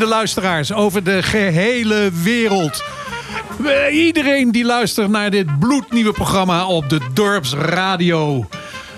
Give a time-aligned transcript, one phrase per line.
[0.00, 2.82] Vrienden luisteraars over de gehele wereld.
[3.90, 8.48] Iedereen die luistert naar dit bloednieuwe programma op de Dorpsradio.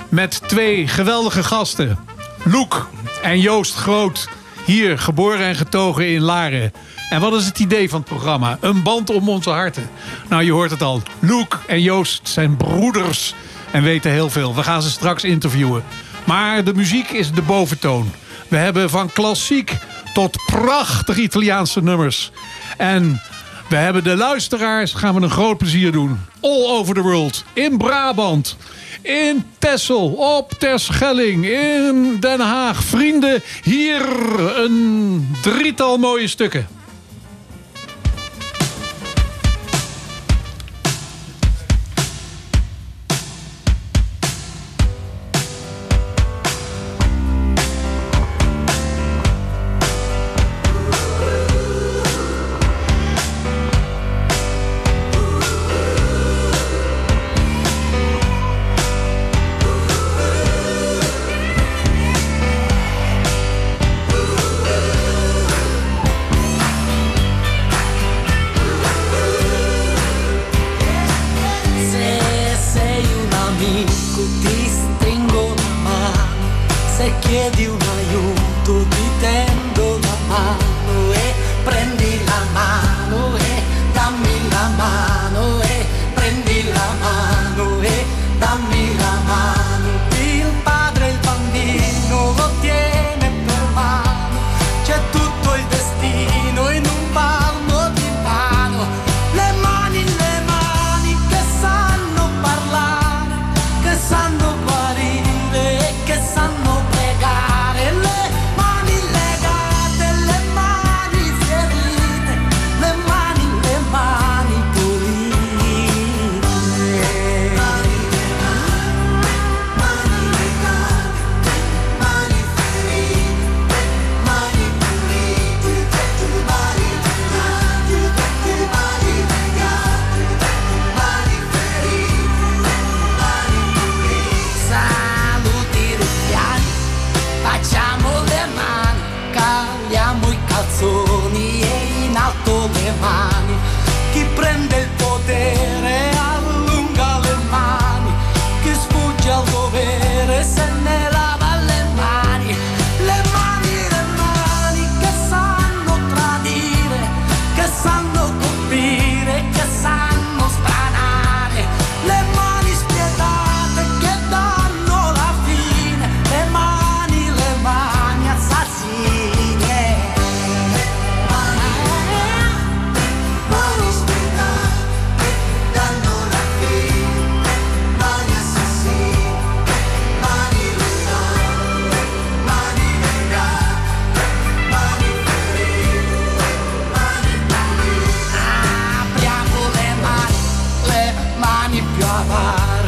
[0.08, 1.98] Met twee geweldige gasten.
[2.44, 2.88] Loek
[3.22, 4.28] en Joost Groot.
[4.64, 6.72] Hier geboren en getogen in Laren.
[7.10, 8.58] En wat is het idee van het programma?
[8.60, 9.90] Een band om onze harten.
[10.28, 11.02] Nou, je hoort het al.
[11.18, 13.34] Loek en Joost zijn broeders
[13.70, 14.54] en weten heel veel.
[14.54, 15.84] We gaan ze straks interviewen.
[16.24, 18.12] Maar de muziek is de boventoon.
[18.48, 19.78] We hebben van klassiek
[20.12, 22.30] tot prachtig Italiaanse nummers.
[22.76, 23.20] En
[23.68, 26.20] we hebben de luisteraars, gaan we een groot plezier doen.
[26.40, 27.44] All over the world.
[27.52, 28.56] In Brabant.
[29.02, 30.06] In Texel.
[30.12, 31.46] Op Terschelling.
[31.46, 32.82] In Den Haag.
[32.82, 34.02] Vrienden, hier
[34.58, 36.66] een drietal mooie stukken.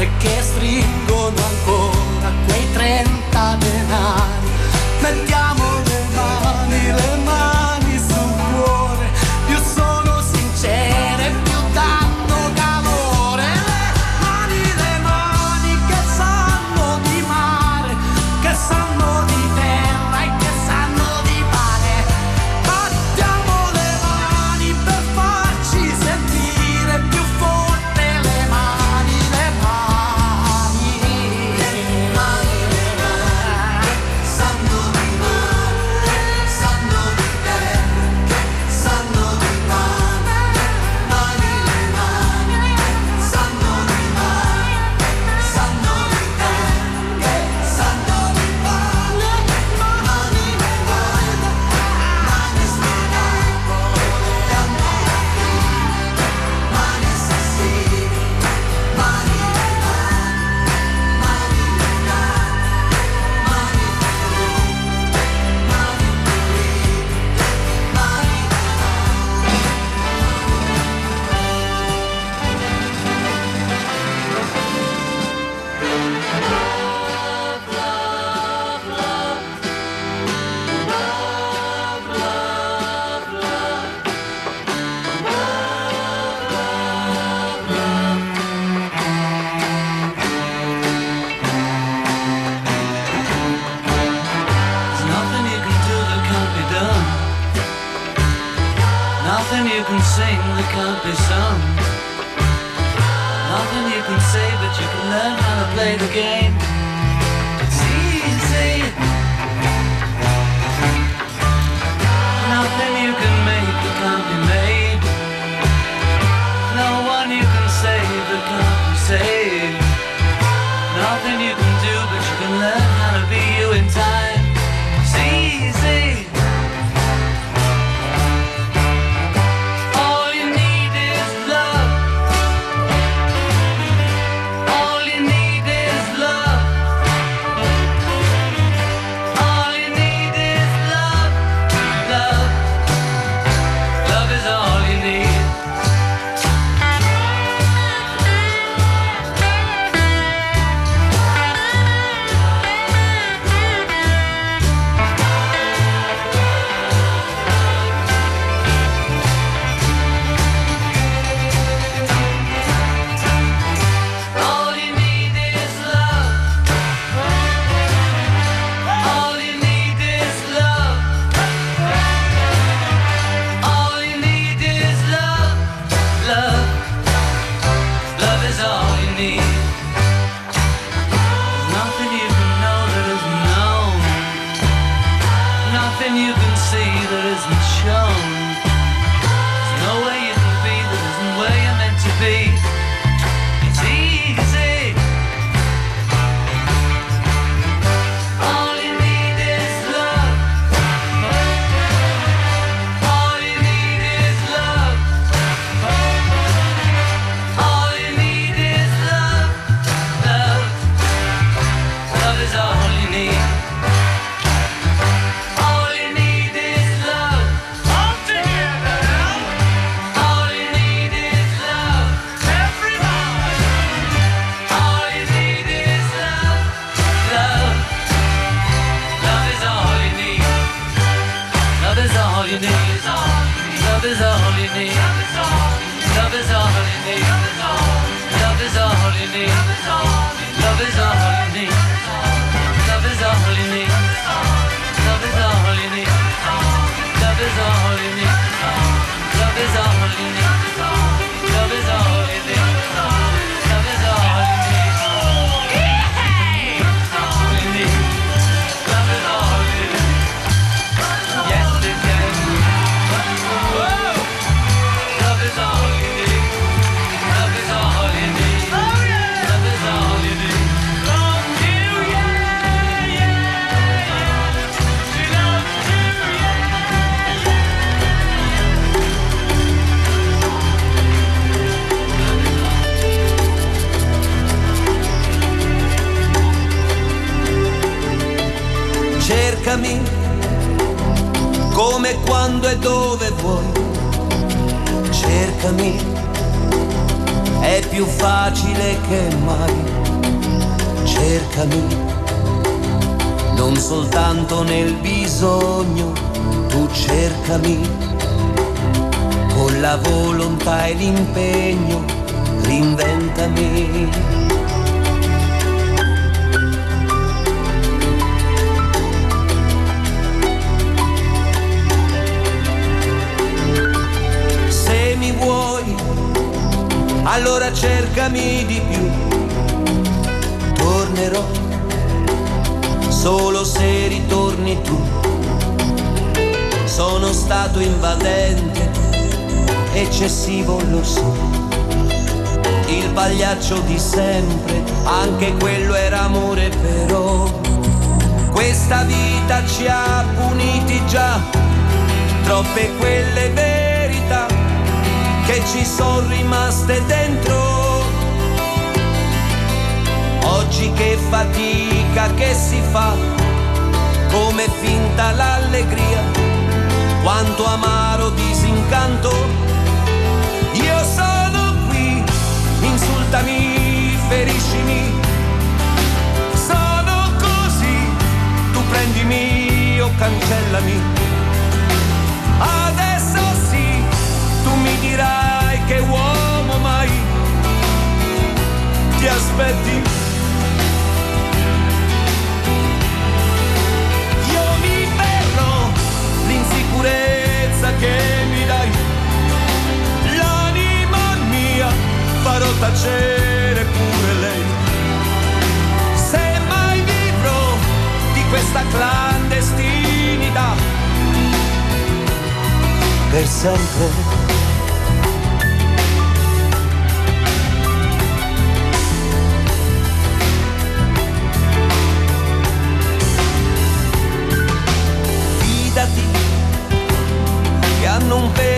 [0.05, 4.49] Amare che stringono ancora quei 30 denari.
[5.01, 5.44] Mettiamo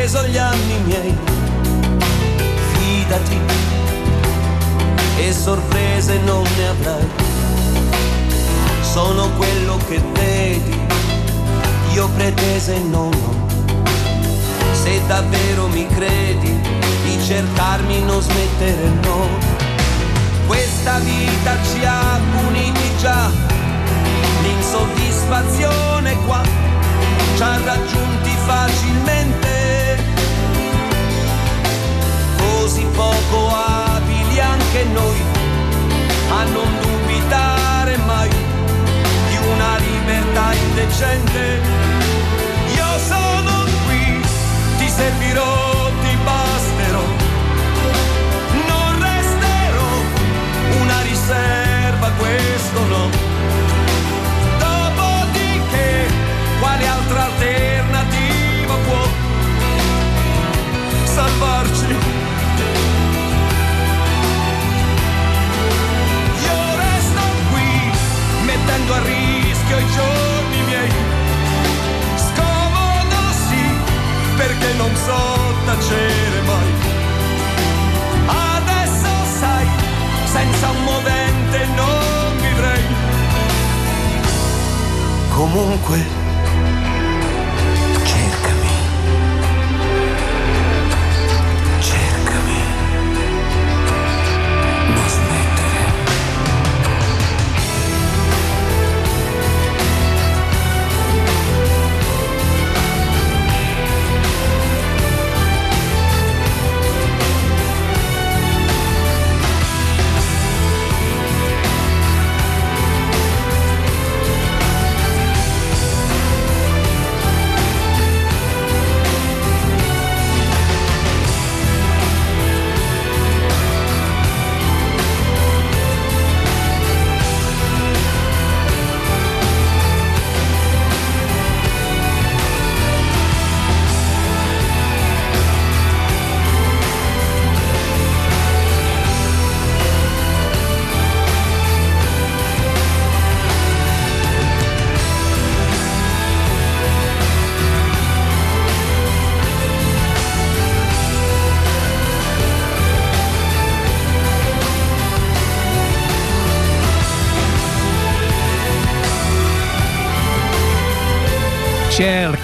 [0.07, 1.19] preso gli anni miei.
[2.71, 3.41] Fidati
[5.19, 7.09] e sorprese non ne avrai.
[8.83, 10.79] Sono quello che vedi,
[11.93, 13.47] io pretese non ho.
[14.73, 16.57] Se davvero mi credi
[17.03, 19.27] di cercarmi non smettere no.
[20.47, 23.29] Questa vita ci ha puniti già,
[24.43, 26.43] l'insoddisfazione qua
[27.37, 29.66] ci ha raggiunti facilmente
[32.47, 35.21] così poco abili anche noi
[36.31, 41.61] a non dubitare mai di una libertà indecente.
[42.75, 44.21] Io sono qui,
[44.79, 47.07] ti servirò, ti basterò,
[48.71, 49.93] non resterò
[50.83, 53.05] una riserva, questo no.
[54.59, 56.07] Dopodiché,
[56.61, 59.05] quale altra alternativa può
[61.05, 62.06] salvarci?
[68.87, 70.90] mettendo a rischio i giorni miei.
[72.16, 73.64] Scomodo sì,
[74.37, 76.73] perché non so tacere mai.
[78.26, 79.66] Adesso sai,
[80.25, 82.85] senza un movente non vivrei.
[85.31, 86.25] Comunque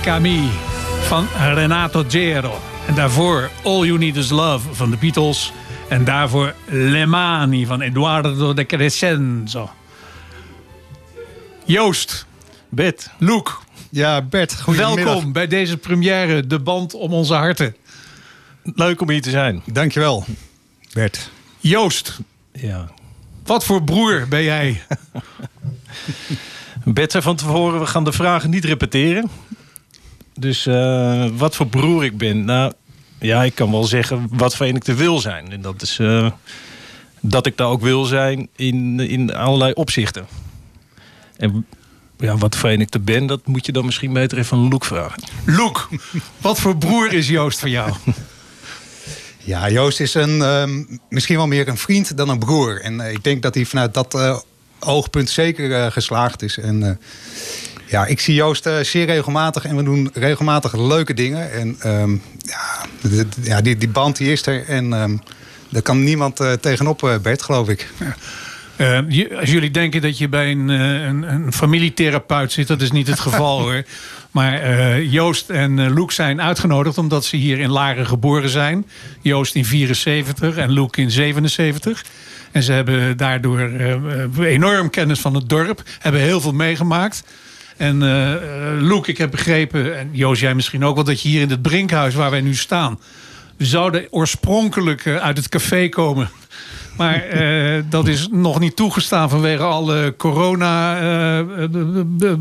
[0.02, 0.50] Cercami
[1.02, 2.60] van Renato Gero.
[2.86, 5.52] En daarvoor All You Need Is Love van de Beatles.
[5.88, 9.70] En daarvoor Le Mani van Eduardo de Crescenzo.
[11.64, 12.26] Joost,
[12.68, 13.10] Bert.
[13.18, 13.50] Luke,
[13.90, 17.76] Ja, Bert, welkom bij deze première, de band om onze harten.
[18.62, 19.62] Leuk om hier te zijn.
[19.66, 20.24] Dankjewel,
[20.92, 21.30] Bert.
[21.58, 22.18] Joost,
[22.52, 22.88] Ja.
[23.44, 24.82] wat voor broer ben jij?
[26.84, 29.30] Bert zei van tevoren, we gaan de vragen niet repeteren.
[30.34, 32.44] Dus eh, wat voor broer ik ben?
[32.44, 32.72] Nou,
[33.18, 35.52] ja, ik kan wel zeggen wat voor een ik te wil zijn.
[35.52, 36.30] En dat is eh,
[37.20, 40.26] dat ik daar ook wil zijn in, in allerlei opzichten.
[41.36, 41.66] En
[42.18, 44.68] ja, wat voor een ik te ben, dat moet je dan misschien beter even aan
[44.68, 45.22] Loek vragen.
[45.44, 45.80] Luke,
[46.38, 47.92] wat voor broer is Joost van jou?
[49.44, 52.80] Ja, Joost is een, ehm, misschien wel meer een vriend dan een broer.
[52.80, 54.38] En eh, ik denk dat hij vanuit dat eh,
[54.78, 56.58] oogpunt zeker geslaagd is.
[56.58, 56.92] En eh,
[57.92, 61.52] ja, ik zie Joost eh, zeer regelmatig en we doen regelmatig leuke dingen.
[61.52, 65.16] En ehm, ja, de- ja die, die band die is er en ehm,
[65.68, 67.90] daar kan niemand eh, tegenop, eh, Bert, geloof ik.
[68.76, 72.90] Eh, je- als jullie denken dat je bij een, een, een familietherapeut zit, dat is
[72.92, 73.82] niet het geval hoor.
[74.30, 78.86] Maar Joost en eh, Loek zijn uitgenodigd omdat ze hier in Laren geboren zijn.
[79.20, 82.04] Joost in 74 en Loek in 77.
[82.52, 83.70] En ze hebben daardoor
[84.40, 85.82] enorm kennis van het dorp.
[85.98, 87.22] Hebben heel veel meegemaakt.
[87.76, 91.04] En eh eh, Loek, ik heb begrepen, en Joost jij misschien ook wel...
[91.04, 93.00] dat je hier in het Brinkhuis waar wij nu staan...
[93.56, 96.30] we zouden oorspronkelijk eh, uit het café komen...
[96.96, 97.24] Maar
[97.88, 102.38] dat is nog niet toegestaan vanwege alle corona eh, be- be-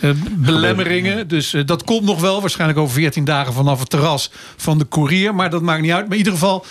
[0.00, 1.28] eh, belemmeringen.
[1.28, 2.40] Dus dat komt nog wel.
[2.40, 5.34] Waarschijnlijk over 14 dagen vanaf het terras van de courier.
[5.34, 6.02] Maar dat maakt niet uit.
[6.02, 6.64] Maar in ieder geval,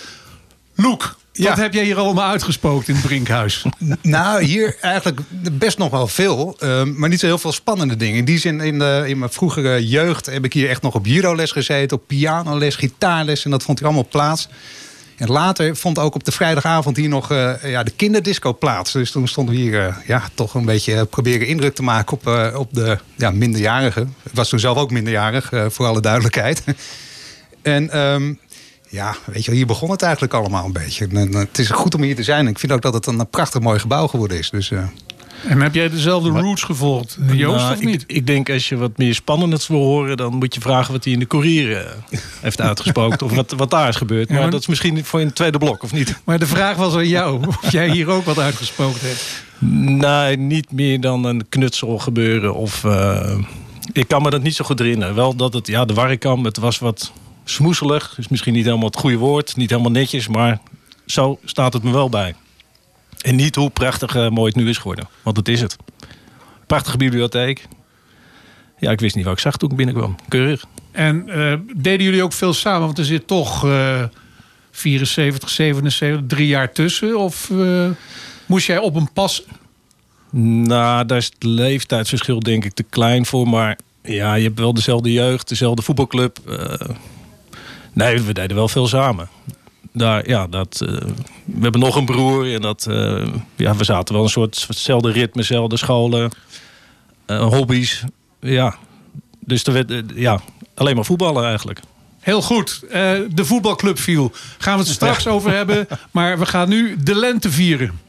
[0.74, 1.48] Loek, Ja.
[1.48, 3.64] wat heb jij hier allemaal uitgespookt in het Brinkhuis?
[4.02, 5.20] Nou, hier eigenlijk
[5.52, 6.56] best nog wel veel.
[6.58, 8.16] ehm, maar niet zo heel veel spannende dingen.
[8.16, 11.06] In die zin, in, de, in mijn vroegere jeugd heb ik hier echt nog op
[11.06, 11.96] judoles gezeten.
[11.96, 13.44] Op pianoles, gitaarles.
[13.44, 14.48] En dat vond hier allemaal plaats.
[15.20, 18.92] En later vond ook op de vrijdagavond hier nog eh, ja, de kinderdisco plaats.
[18.92, 22.12] Dus toen stonden we hier eh, ja, toch een beetje eh, proberen indruk te maken
[22.12, 24.14] op, op de ja, minderjarigen.
[24.22, 26.64] Ik was toen zelf ook minderjarig, voor alle duidelijkheid.
[27.62, 28.34] en ehm,
[28.90, 31.06] ja, weet je, wel, hier begon het eigenlijk allemaal een beetje.
[31.12, 32.46] En, het is goed om hier te zijn.
[32.46, 34.50] Ik vind ook dat het een prachtig mooi gebouw geworden is.
[34.50, 34.82] Dus eh,
[35.48, 38.04] En heb jij dezelfde roots gevolgd, Joost, Nou, of ik- niet?
[38.06, 41.12] Ik, denk als je wat meer spannends wil horen, dan moet je vragen wat hij
[41.12, 41.90] in de courier eh,
[42.40, 43.26] heeft uitgesproken.
[43.26, 44.28] of wat, wat daar is gebeurd.
[44.28, 46.20] Ja, Maar maar- dat is misschien voor in het tweede blok, of niet?
[46.24, 49.42] Maar de vraag was aan jou, of jij hier ook wat uitgesproken hebt.
[49.58, 52.54] Nee, niet meer dan een knutsel gebeuren.
[52.54, 53.38] Of, eh,
[53.92, 55.14] ik kan me dat niet zo goed herinneren.
[55.14, 57.12] Wel dat het, ja, de warrikam, het was wat
[57.50, 58.14] smoeselig.
[58.18, 59.56] Is misschien niet helemaal het goede woord.
[59.56, 60.60] Niet helemaal netjes, maar
[61.06, 62.34] zo staat het me wel bij.
[63.20, 65.08] En niet hoe prachtig eh, mooi het nu is geworden.
[65.22, 65.76] Want het is het.
[66.66, 67.66] Prachtige bibliotheek.
[68.78, 70.16] Ja, ik wist niet wat ik zag toen ik binnenkwam.
[70.28, 70.64] Keurig.
[70.92, 72.86] En eh, deden jullie ook veel samen?
[72.86, 74.02] Want er zit toch eh
[74.70, 77.18] 74, 77, drie jaar tussen.
[77.18, 77.88] Of eh,
[78.46, 79.42] moest jij op een pas...
[80.32, 83.48] Nou, daar is het leeftijdsverschil denk ik te klein voor.
[83.48, 86.38] Maar ja, je hebt wel dezelfde jeugd, dezelfde voetbalclub.
[86.48, 86.88] eh.
[87.92, 89.28] Nee, we deden wel veel samen.
[89.92, 90.92] Daar, ja, dat, eh,
[91.44, 93.26] we hebben nog een broer en dat, eh,
[93.56, 96.30] ja, we zaten wel een soort hetzelfde ritme, dezelfde scholen,
[97.26, 98.04] eh, hobby's.
[98.40, 98.76] Ja,
[99.40, 100.40] dus er werd, ja,
[100.74, 101.80] alleen maar voetballen eigenlijk.
[102.20, 102.80] Heel goed,
[103.30, 104.32] de voetbalclub viel.
[104.58, 105.86] Gaan we het straks over hebben.
[106.10, 108.00] Maar we gaan nu de lente vieren.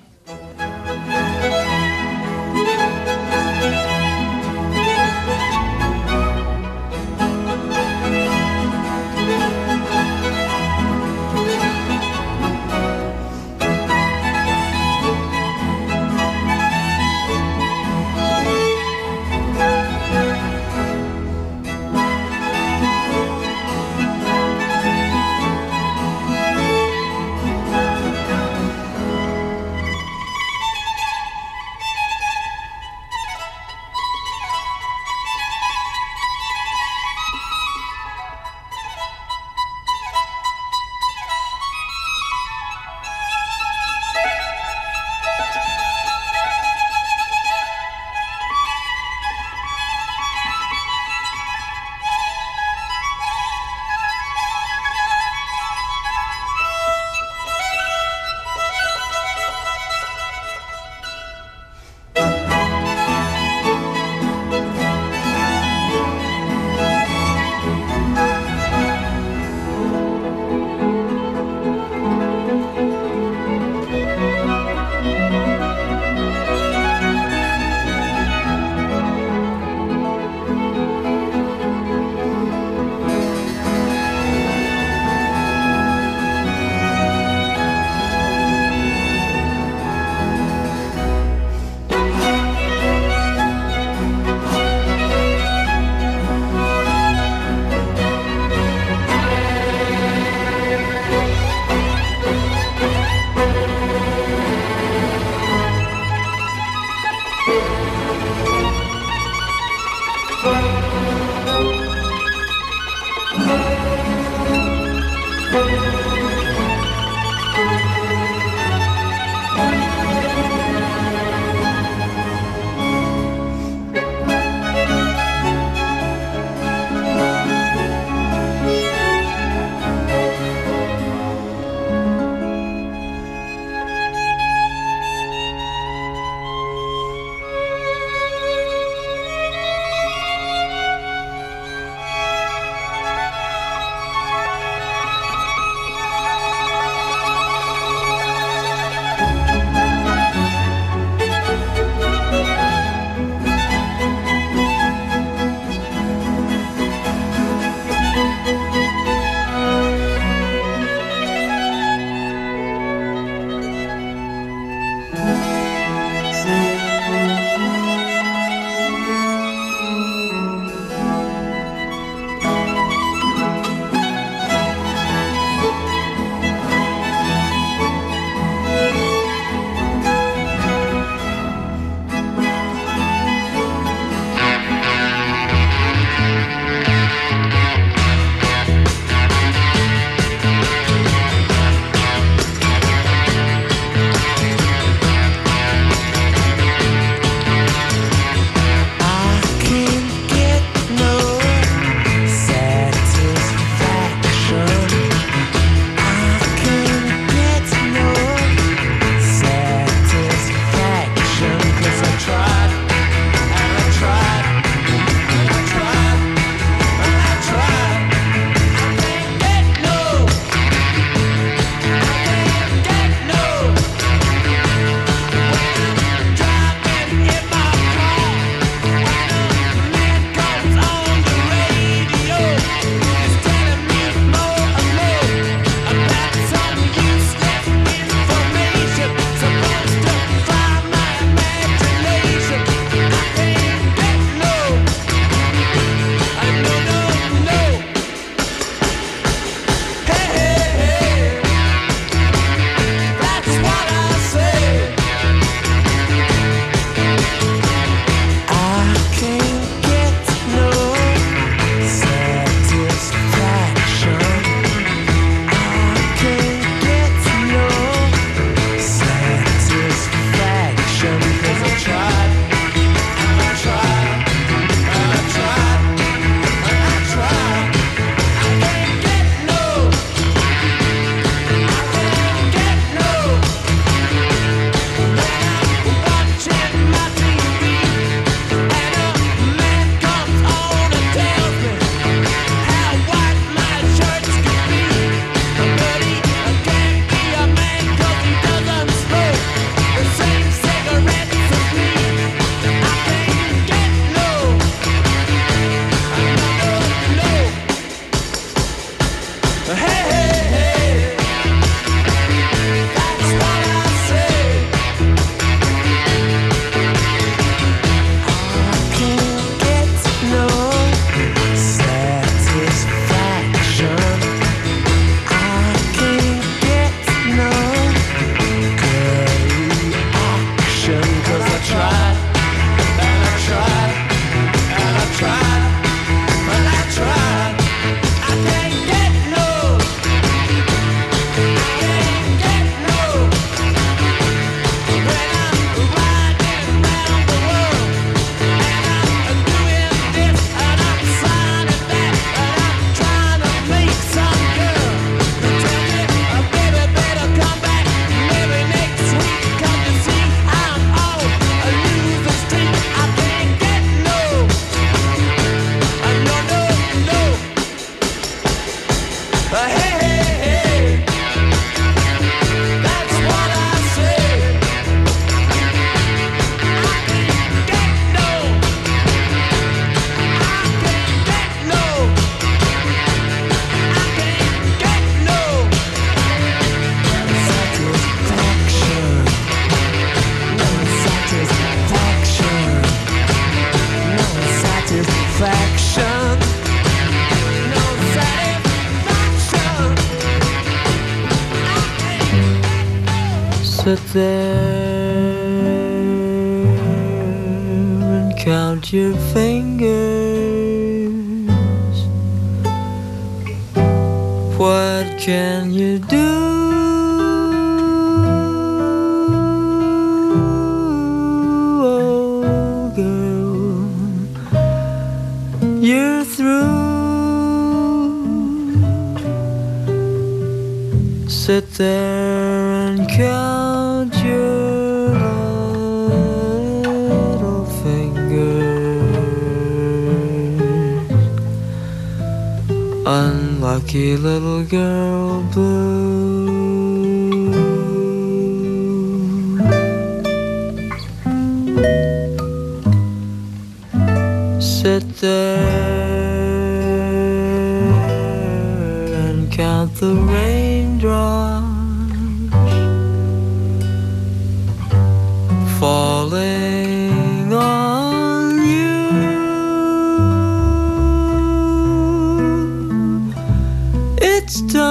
[474.53, 474.90] It's time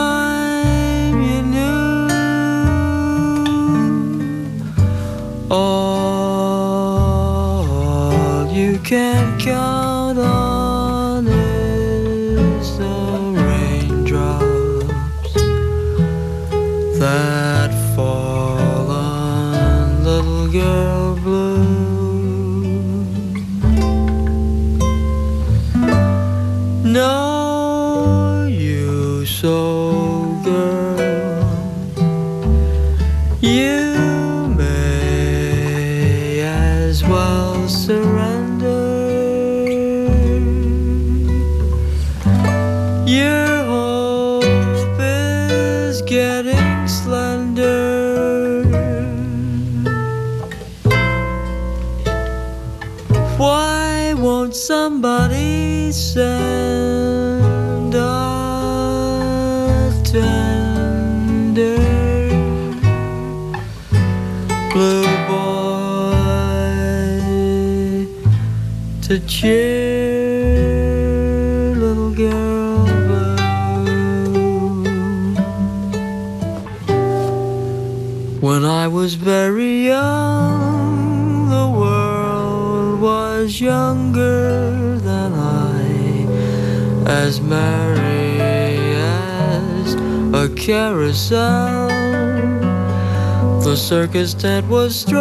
[94.21, 95.20] The circus tent was strung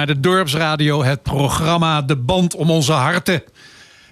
[0.00, 3.42] naar de Dorpsradio, het programma De Band om onze harten.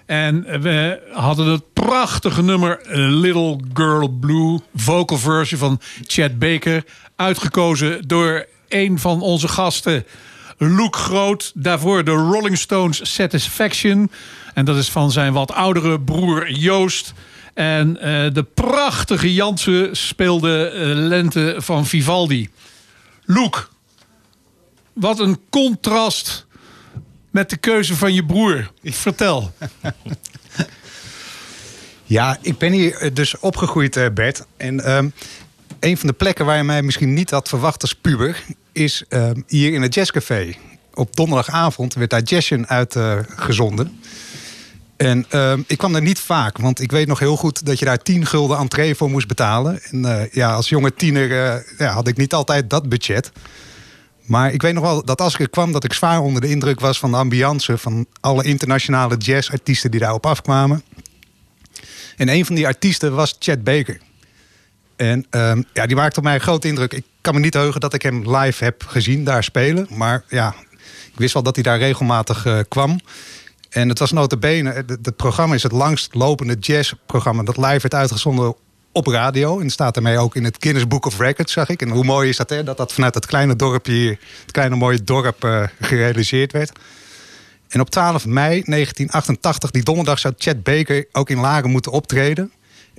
[0.05, 6.83] En we hadden het prachtige nummer Little Girl Blue, vocal version van Chad Baker,
[7.15, 10.05] uitgekozen door een van onze gasten,
[10.57, 11.51] Luke Groot.
[11.55, 14.11] Daarvoor de Rolling Stones Satisfaction.
[14.53, 17.13] En dat is van zijn wat oudere broer Joost.
[17.53, 22.49] En eh, de prachtige Jansen speelde eh, Lente van Vivaldi.
[23.25, 23.67] Luke,
[24.99, 26.45] wat een contrast
[27.29, 28.71] met de keuze van je broer.
[28.83, 29.51] Vertel.
[32.03, 34.45] Ja, ik ben hier eh, dus opgegroeid, eh, Bert.
[34.57, 35.09] En ehm,
[35.79, 38.43] een van de plekken waar je mij misschien niet had verwacht als puber...
[38.71, 40.55] is ehm, hier in het jazzcafé.
[40.93, 43.99] Op donderdagavond werd daar Jazzchen uitgezonden.
[44.99, 47.85] En ehm, ik kwam daar niet vaak, want ik weet nog heel goed dat je
[47.85, 49.79] daar 10 gulden entree voor moest betalen.
[49.83, 53.31] En eh, ja, als jonge tiener eh, ja, had ik niet altijd dat budget.
[54.29, 56.49] Maar ik weet nog wel dat als ik er kwam, dat ik zwaar onder de
[56.49, 60.83] indruk was van de ambiance van alle internationale jazzartiesten die daarop afkwamen.
[62.17, 63.99] En een van die artiesten was Chet Baker.
[64.95, 66.93] En ehm, ja, die maakte op mij een grote indruk.
[66.93, 69.87] Ik kan me niet heugen dat ik hem live heb gezien daar spelen.
[69.89, 70.55] Maar ja,
[71.11, 72.99] ik wist wel dat hij daar regelmatig eh, kwam.
[73.69, 77.43] En het was notabene, het, het programma is het langst lopende jazzprogramma...
[77.43, 78.55] dat live werd uitgezonden
[78.91, 79.59] op radio.
[79.59, 81.81] En staat daarmee ook in het Guinness Book of Records, zag ik.
[81.81, 82.63] En hoe mooi is dat, hè?
[82.63, 84.19] Dat dat vanuit het kleine dorpje hier...
[84.41, 86.71] het kleine mooie dorp eh, gerealiseerd werd.
[87.67, 92.51] En op 12 mei 1988, die donderdag, zou Chet Baker ook in Laren moeten optreden.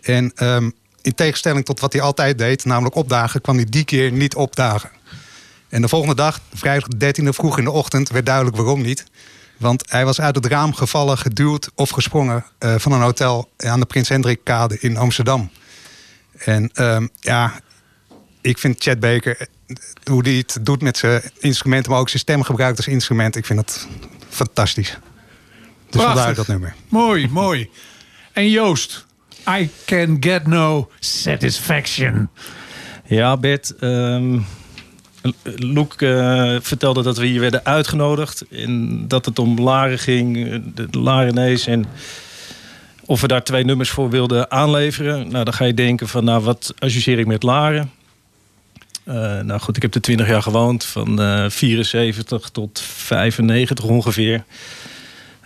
[0.03, 0.71] En ehm,
[1.03, 4.91] in tegenstelling tot wat hij altijd deed, namelijk opdagen, kwam hij die keer niet opdagen.
[5.69, 9.05] En de volgende dag, vrijdag de 13e vroeg in de ochtend, werd duidelijk waarom niet.
[9.57, 13.81] Want hij was uit het raam gevallen, geduwd of gesprongen eh, van een hotel aan
[13.81, 15.51] de Prins Hendrikkade in Amsterdam.
[16.45, 17.61] En ehm, ja,
[18.41, 19.47] ik vind Chet Baker, eh,
[20.05, 23.47] hoe hij het doet met zijn instrumenten, maar ook zijn stem gebruikt als instrument, ik
[23.47, 23.89] vind dat
[24.29, 24.89] fantastisch.
[24.91, 25.01] Dus
[25.91, 26.15] Prachtig.
[26.15, 26.75] vandaar dat nummer.
[26.89, 27.71] Mooi, mooi.
[28.33, 29.07] En Joost,
[29.49, 32.29] I can get no satisfaction.
[33.05, 33.75] Ja, Bert.
[33.77, 34.39] ehm
[35.43, 38.45] Loek eh, vertelde dat we hier werden uitgenodigd.
[38.51, 41.67] En dat het om Laren ging, eh, de Larenees.
[41.67, 41.87] En
[43.11, 45.29] of we daar twee nummers voor wilden aanleveren.
[45.29, 47.91] Nou, dan ga je denken van, nou, wat associeer ik met Laren?
[49.05, 50.85] Eh, nou goed, ik heb er 20 jaar gewoond.
[50.85, 54.45] Van eh 74 tot 95 ongeveer.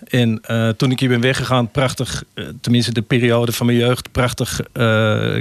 [0.09, 4.13] En eh, toen ik hier ben weggegaan, prachtig, eh, tenminste de periode van mijn jeugd,
[4.13, 5.37] prachtig eh,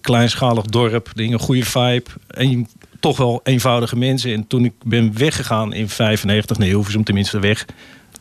[0.00, 2.10] kleinschalig dorp, ding, een goede vibe.
[2.28, 2.68] En
[3.00, 4.32] toch wel eenvoudige mensen.
[4.32, 7.66] En toen ik ben weggegaan in 95 naar Hilversum, tenminste weg,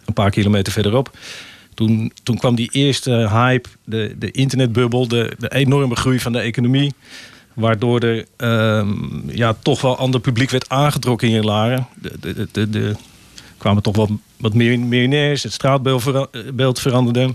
[0.05, 1.11] een paar kilometer verderop.
[1.75, 6.39] Toen, toen kwam die eerste hype, de, de internetbubbel, de, de enorme groei van de
[6.39, 6.93] economie.
[7.53, 11.87] Waardoor er ehm, ja, toch wel ander publiek werd aangetrokken in Laren.
[12.51, 12.95] De,
[13.57, 15.43] kwamen toch wel wat meer miljonairs.
[15.43, 16.21] Het straatbeeld eh,
[16.53, 17.33] beeld veranderde.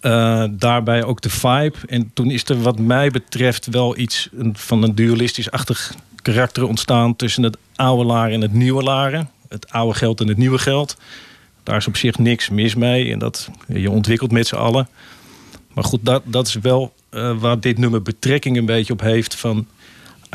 [0.00, 1.74] Eh, daarbij ook de vibe.
[1.86, 7.16] En toen is er wat mij betreft wel iets van een dualistisch-achtig karakter ontstaan...
[7.16, 9.30] tussen het oude Laren en het nieuwe Laren.
[9.48, 10.96] Het oude geld en het nieuwe geld.
[11.68, 13.12] Daar is op zich niks mis mee.
[13.12, 14.88] En dat je ontwikkelt met z'n allen.
[15.74, 19.34] Maar goed, dat, dat is wel eh, waar dit nummer betrekking een beetje op heeft.
[19.34, 19.66] Van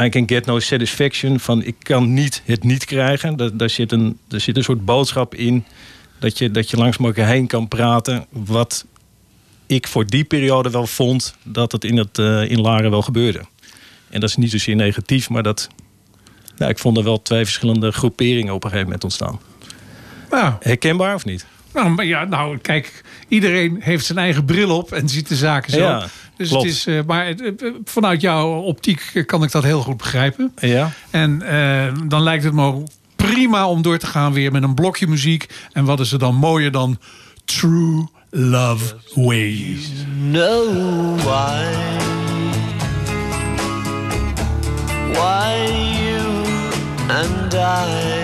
[0.02, 1.40] I can get no satisfaction.
[1.40, 3.36] Van ik kan niet het niet krijgen.
[3.38, 5.66] Daar, daar, zit, een, er zit een soort boodschap in.
[6.20, 8.26] Dat je, dat je langs elkaar heen kan praten.
[8.30, 8.86] Wat
[9.66, 13.42] ik voor die periode wel vond dat het in, het, eh, in Laren wel gebeurde.
[14.10, 15.70] En dat is niet zozeer negatief, maar dat.
[16.58, 19.40] Nou, ik vond er wel twee verschillende groeperingen op een gegeven moment ontstaan.
[20.34, 21.46] Nou, Herkenbaar of niet?
[21.74, 25.72] nou, maar ja, nou, kijk, iedereen heeft zijn eigen bril op en ziet de zaken
[25.72, 25.80] zo.
[25.80, 26.08] Ja,
[26.38, 26.64] dus klopt.
[26.64, 29.98] het is, eh, maar het, eh, vanuit jouw optiek eh, kan ik dat heel goed
[29.98, 30.52] begrijpen.
[30.56, 30.92] Ja.
[31.10, 32.84] En eh, dan lijkt het me
[33.16, 35.48] prima om door te gaan weer met een blokje muziek.
[35.72, 37.00] En wat is er dan mooier dan
[37.46, 39.90] True Love Ways?
[40.32, 41.66] know why.
[45.14, 45.70] Why
[46.04, 46.22] you
[47.08, 48.23] and I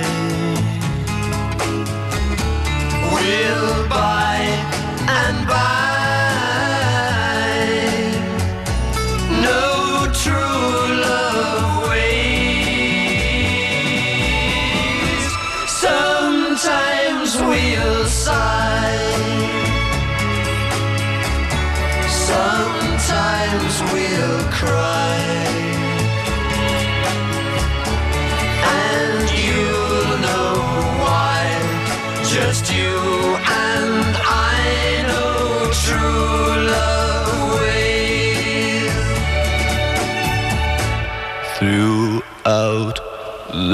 [3.50, 3.89] will
[5.08, 5.79] and by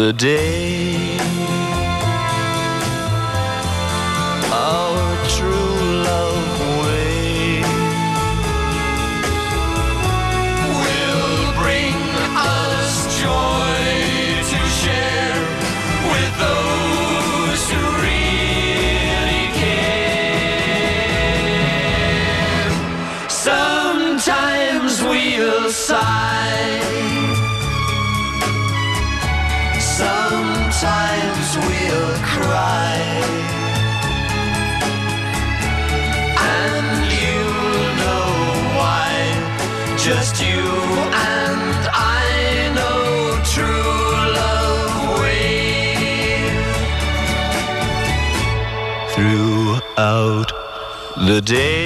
[0.06, 0.94] the day,
[51.45, 51.84] Day.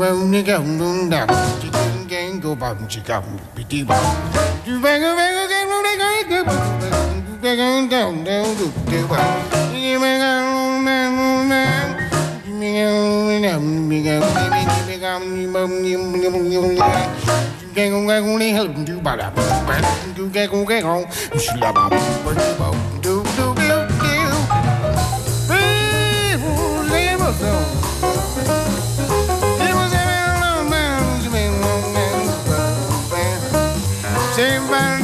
[0.00, 1.26] 내가 운동다
[2.08, 3.22] 갱고 밤지 감
[3.54, 3.94] 비디바
[4.64, 6.42] 두배고 배고 갱고 내가 그
[7.26, 9.14] 두배고 다운 다운 두배고
[9.74, 11.52] 이메가 오메 오메
[12.46, 17.20] 이메가 오메 이메가 이메가 이메가 이메가
[17.74, 19.32] cái con cái con đi hơn chú bà đạp
[20.16, 22.66] chú cái con cái con chú là bà bà chú bà
[23.02, 24.38] chú chú chú chú chú chú
[26.28, 26.46] chú
[26.88, 27.79] chú chú chú
[34.40, 34.99] same man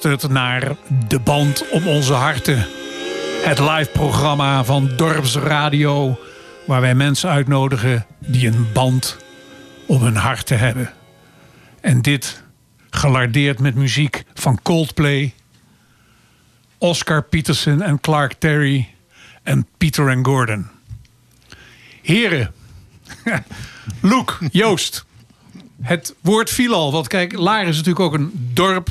[0.00, 0.76] U luistert naar
[1.08, 2.66] De Band om Onze Harten.
[3.42, 6.18] Het live programma van Dorpsradio.
[6.66, 9.16] Waar wij mensen uitnodigen die een band
[9.86, 10.92] om hun harten hebben.
[11.80, 12.42] En dit
[12.90, 15.34] gelardeerd met muziek van Coldplay.
[16.78, 18.88] Oscar Peterson en Clark Terry.
[19.42, 20.66] En Peter en Gordon.
[22.02, 22.52] Heren.
[24.00, 25.04] Loek, Joost.
[25.82, 26.92] Het woord viel al.
[26.92, 28.88] Want kijk, Laar is natuurlijk ook een dorp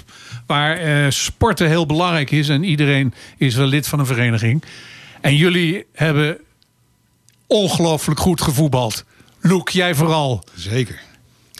[0.49, 2.49] waar eh, sporten heel belangrijk is.
[2.49, 4.63] En iedereen is wel lid van een vereniging.
[5.21, 6.37] En jullie hebben
[7.47, 9.03] ongelooflijk goed gevoetbald.
[9.41, 10.43] Loek, jij vooral.
[10.55, 10.99] Zeker.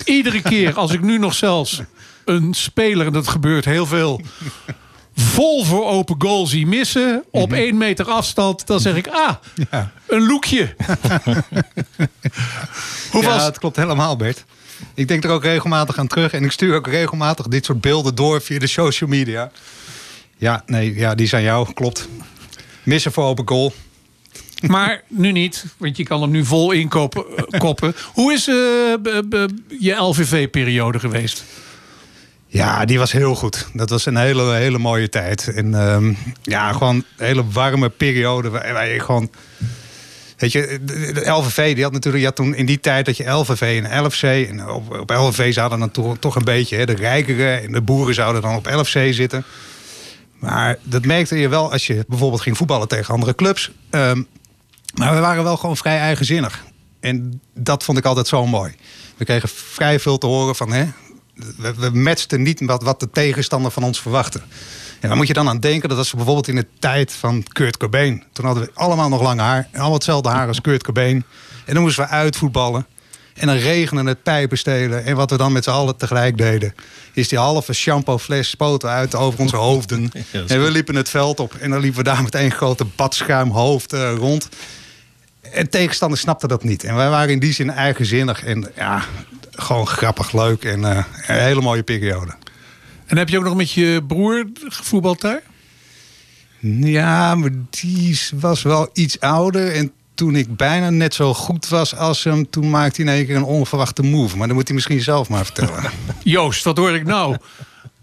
[0.06, 1.82] Iedere keer als ik nu nog zelfs
[2.26, 4.22] een speler, en dat gebeurt heel veel,
[5.16, 9.34] vol voor open goal zie missen op één meter afstand, dan zeg ik, ah,
[9.72, 9.92] Ja.
[10.08, 10.76] een loekje.
[13.12, 14.46] Hoe ja, was het klopt helemaal, Bert.
[14.94, 16.32] Ik denk er ook regelmatig aan terug.
[16.34, 19.52] En ik stuur ook regelmatig dit soort beelden door via de social media.
[20.38, 22.08] Ja, nee, ja, die zijn jou, klopt.
[22.84, 23.74] Missen voor open goal.
[24.68, 27.26] Maar nu niet, want je kan hem nu vol inkopen.
[27.48, 27.96] eh, koppen.
[28.14, 28.54] Hoe is eh,
[29.80, 31.44] je LVV-periode geweest?
[32.48, 33.68] Ja, die was heel goed.
[33.74, 35.48] Dat was een hele, hele mooie tijd.
[35.48, 36.14] En ehm,
[36.44, 38.50] ja, gewoon een hele warme periode.
[38.50, 39.30] Waar, waar je gewoon.
[40.40, 42.24] Weet je, de, LVV, die had natuurlijk.
[42.24, 44.24] Had toen in die tijd dat je LVV en LFC.
[44.24, 46.76] En op, op LVV zouden dan toch, een beetje.
[46.76, 49.44] Hè, de rijkere en de boeren zouden dan op LFC zitten.
[50.40, 53.72] Maar dat merkte je wel als je bijvoorbeeld ging voetballen tegen andere clubs.
[53.90, 54.24] Ehm,
[54.94, 56.64] maar we waren wel gewoon vrij eigenzinnig.
[57.00, 58.76] En dat vond ik altijd zo mooi.
[59.18, 60.72] We kregen vrij veel te horen van...
[60.72, 60.86] Hè,
[61.58, 64.42] we, we matchten niet wat, wat de tegenstander van ons verwachtte.
[65.00, 65.90] En daar moet je dan aan denken.
[65.90, 68.24] Dat was bijvoorbeeld in de tijd van Kurt Cobain.
[68.32, 69.68] Toen hadden we allemaal nog lang haar.
[69.74, 71.24] Allemaal hetzelfde haar als Kurt Cobain.
[71.66, 72.86] En dan moesten we uitvoetballen.
[73.34, 75.06] En dan regenen het pijpen stelen.
[75.06, 76.76] En wat we dan met z'n allen tegelijk deden...
[77.14, 80.12] is die halve shampoofles spoten uit over onze hoofden.
[80.48, 81.56] en we liepen het veld op.
[81.56, 84.50] En dan liepen we daar met één grote badschuimhoofd eh, rond.
[85.42, 86.84] En tegenstanders snapten dat niet.
[86.84, 88.44] En wij waren in die zin eigenzinnig.
[88.44, 89.04] En ja,
[89.52, 90.64] gewoon grappig, leuk.
[90.64, 92.32] En eh, een hele mooie periode.
[93.10, 95.42] En heb je ook nog met je broer gevoetbald daar?
[96.80, 99.72] Ja, maar die was wel iets ouder.
[99.72, 102.50] En toen ik bijna net zo goed was als hem...
[102.50, 104.38] toen maakte hij in één keer een onverwachte move.
[104.38, 105.92] Maar dat moet hij misschien zelf maar vertellen.
[106.24, 107.38] Joost, wat hoor ik nou?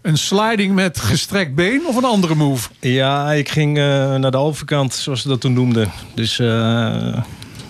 [0.01, 2.69] Een sliding met gestrekt been of een andere move?
[2.79, 3.83] Ja, ik ging eh,
[4.15, 5.91] naar de overkant, zoals ze dat toen noemden.
[6.15, 7.17] Dus eh,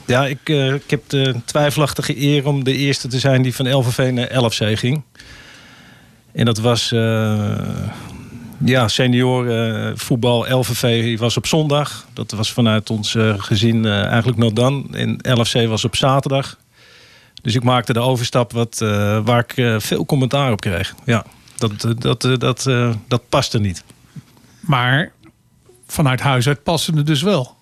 [0.05, 3.73] ja, ik, eh, ik heb de twijfelachtige eer om de eerste te zijn die van
[3.73, 5.03] LVV naar LFC ging.
[6.37, 7.49] En dat was eh,
[8.65, 10.57] ja, senior eh, voetbal.
[10.57, 12.05] LVV was op zondag.
[12.13, 14.87] Dat was vanuit ons eh, gezin eigenlijk nog dan.
[14.91, 16.57] En LFC was op zaterdag.
[17.41, 18.77] Dus ik maakte de overstap wat,
[19.23, 20.95] waar ik veel commentaar op kreeg.
[21.05, 21.25] Ja,
[21.57, 22.69] dat, dat, dat,
[23.07, 23.83] dat paste niet.
[24.59, 25.11] Maar
[25.87, 27.55] vanuit huis uit passende dus wel.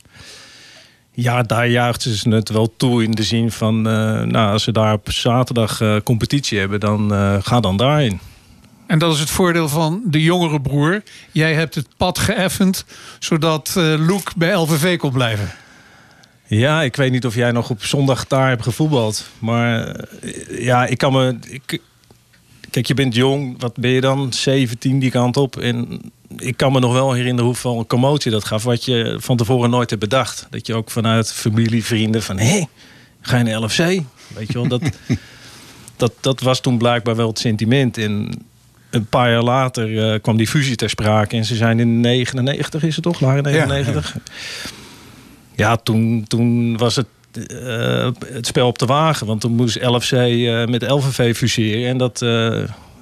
[1.11, 3.81] Ja, daar juichten ze het wel toe in de zin van...
[3.81, 7.11] nou, als ze daar op zaterdag competitie hebben, dan
[7.43, 8.19] ga dan daarin.
[8.87, 11.03] En dat is het voordeel van de jongere broer.
[11.31, 12.85] Jij hebt het pad geëffend,
[13.19, 15.51] zodat eh Luke bij LVV kon blijven.
[16.47, 19.27] Ja, ik weet niet of jij nog op zondag daar hebt gevoetbald.
[19.39, 21.37] Maar eh, ja, ik kan me...
[21.47, 21.81] Ik,
[22.69, 23.61] kijk, je bent jong.
[23.61, 24.33] Wat ben je dan?
[24.33, 25.57] 17 die kant op.
[25.57, 26.01] En
[26.37, 28.63] ik kan me nog wel herinneren hoeveel een commotie dat gaf...
[28.63, 30.47] wat je van tevoren nooit hebt bedacht.
[30.49, 32.37] Dat je ook vanuit familie, vrienden van...
[32.37, 32.63] hé,
[33.21, 33.77] ga je naar LFC?
[33.77, 34.81] Weet je wel, dat,
[35.97, 37.97] dat, dat was toen blijkbaar wel het sentiment.
[37.97, 38.45] En
[38.95, 41.35] een paar jaar later eh, kwam die fusie ter sprake.
[41.35, 43.19] En ze zijn in 99, is het toch?
[43.19, 44.17] Waren 99?
[45.55, 47.07] Ja, toen, toen was het
[47.49, 49.27] eh, het spel op de wagen.
[49.27, 51.87] Want toen moest LFC eh, met LVV fuseren.
[51.87, 52.19] En dat,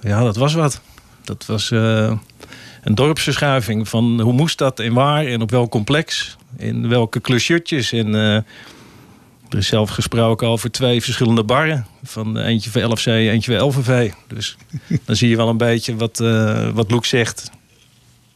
[0.02, 0.82] ja, dat was wat.
[1.24, 6.38] Dat was een dorpsverschuiving van hoe moest dat en waar en op welk complex.
[6.58, 7.92] In welke klusjutjes.
[7.92, 8.46] En
[9.54, 11.86] er is zelf gesproken over twee verschillende barren.
[12.04, 14.12] Van eentje voor LFC, eentje voor LVV.
[14.28, 14.58] Dus
[15.06, 17.52] dan zie je wel een beetje wat, eh wat Loek zegt.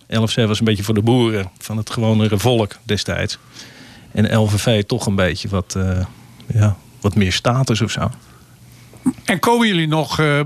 [0.07, 3.37] LFC was een beetje voor de boeren van het gewone volk destijds.
[4.11, 6.05] En LVV toch een beetje wat, eh,
[6.53, 8.11] ja, wat meer status of zo.
[9.25, 10.39] En komen jullie nog eh,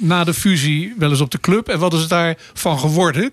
[0.00, 1.68] na de fusie wel eens op de club?
[1.68, 3.32] En wat is daarvan geworden?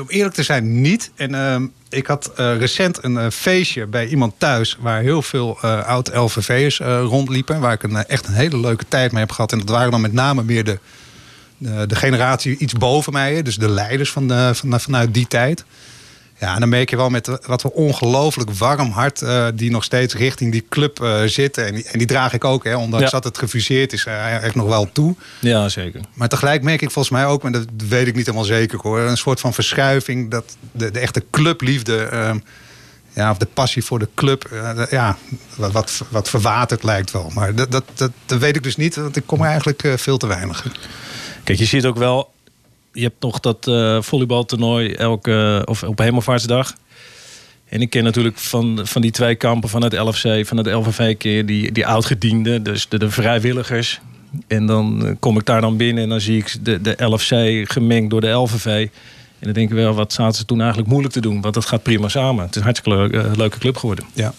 [0.00, 1.10] Om eerlijk te zijn, niet.
[1.14, 4.76] En ehm, ik had eh, recent een eh, feestje bij iemand thuis...
[4.80, 7.60] waar heel veel eh, oud-LVV'ers rondliepen.
[7.60, 9.52] Waar ik een, echt een hele leuke tijd mee heb gehad.
[9.52, 10.78] En dat waren dan met name meer de,
[11.88, 13.42] generatie iets boven mij.
[13.42, 15.64] Dus de leiders van van, vanuit die tijd.
[16.38, 19.22] Ja, en dan merk je wel met wat een ongelooflijk warm hart...
[19.22, 21.66] eh, die nog steeds richting die club eh, zitten.
[21.66, 23.10] En die, en die draag ik ook, hè, ondanks Ja.
[23.10, 25.14] dat het gefuseerd is, eh, echt nog wel toe.
[25.40, 26.00] Ja, zeker.
[26.14, 29.00] Maar tegelijk merk ik volgens mij ook, maar dat weet ik niet helemaal zeker hoor...
[29.00, 31.96] een soort van verschuiving dat de, de echte clubliefde...
[31.98, 32.38] ehm,
[33.12, 34.48] ja, of de passie voor de club,
[34.90, 35.16] ja,
[35.56, 37.30] wat, wat, wat verwaterd lijkt wel.
[37.34, 40.16] Maar dat, dat, dat, dat weet ik dus niet, want ik kom er eigenlijk veel
[40.16, 40.66] te weinig.
[41.44, 42.34] Kijk, je ziet ook wel...
[42.96, 46.74] Je hebt nog dat eh volleybaltoernooi elke, of op Hemelvaartsdag.
[47.68, 51.16] En ik ken natuurlijk van, van die twee kampen van het LFC, van het LVV...
[51.16, 54.00] keer die, die oudgedienden, dus de, de vrijwilligers.
[54.46, 57.32] En dan eh, kom ik daar dan binnen en dan zie ik de, de LFC
[57.72, 58.88] gemengd door de LVV.
[59.38, 61.40] En dan denk ik wel, wat zaten ze toen eigenlijk moeilijk te doen?
[61.40, 62.44] Want dat gaat prima samen.
[62.44, 64.04] Het is een hartstikke leuk, eh, leuke club geworden.
[64.12, 64.32] Ja,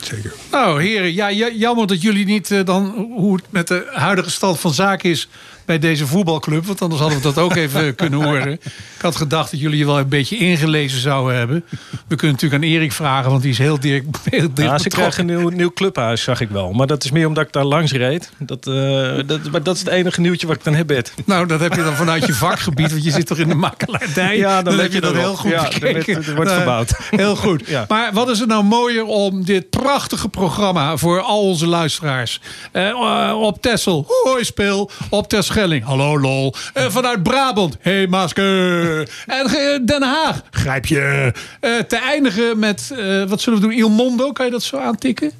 [0.00, 0.32] zeker.
[0.50, 4.60] Nou, heren, ja, ja, jammer dat jullie niet dan hoe het met de huidige stand
[4.60, 5.28] van zaken is
[5.68, 6.66] bij deze voetbalclub.
[6.66, 8.52] Want anders hadden we dat ook even kunnen horen.
[8.52, 11.64] Ik had gedacht dat jullie je wel een beetje ingelezen zouden hebben.
[12.06, 15.28] We kunnen natuurlijk aan Erik vragen, want die is heel direct, heel Ja, ze krijgen
[15.28, 16.72] een nieuw, nieuw clubhuis, zag ik wel.
[16.72, 18.30] Maar dat is meer omdat ik daar langs reed.
[18.38, 21.12] Dat, eh, dat, maar dat is het enige nieuwtje wat ik dan heb, Bert.
[21.24, 24.36] Nou, dat heb je dan vanuit je vakgebied, want je zit toch in de makelaardij.
[24.36, 26.24] Ja, dan heb je dat heel goed Ja, er bekeken.
[26.24, 26.92] er wordt Nou, gebouwd.
[27.10, 27.62] Heel goed.
[27.68, 27.84] Ja.
[27.88, 32.40] Maar wat is het nou mooier om dit prachtige programma voor al onze luisteraars
[32.72, 35.28] eh, op Tessel, hoi speel, op
[35.58, 41.78] Terschelling, hallo lol, Eh, vanuit Brabant, hey masker, en eh, Den Haag, grijp je, Eh,
[41.78, 45.32] te eindigen met, eh, wat zullen we doen, Il Mondo, kan je dat zo aantikken?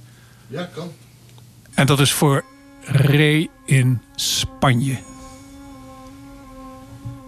[0.47, 0.93] Ja, kan.
[1.75, 2.45] En dat is voor
[2.85, 4.99] Ray in Spanje.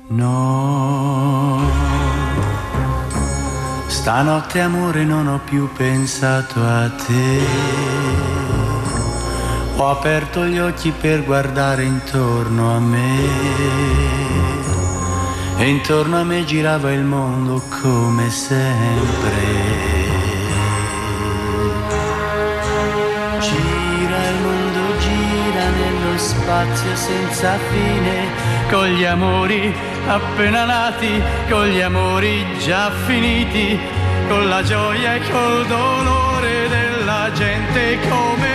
[0.08, 1.60] No,
[3.88, 8.59] stanotte amore non ho più pensato a te.
[9.80, 13.16] Ho aperto gli occhi per guardare intorno a me.
[15.56, 19.40] E intorno a me girava il mondo come sempre.
[23.40, 28.26] Gira il mondo, gira nello spazio senza fine,
[28.68, 29.74] con gli amori
[30.06, 33.78] appena nati, con gli amori già finiti,
[34.28, 38.49] con la gioia e col dolore della gente come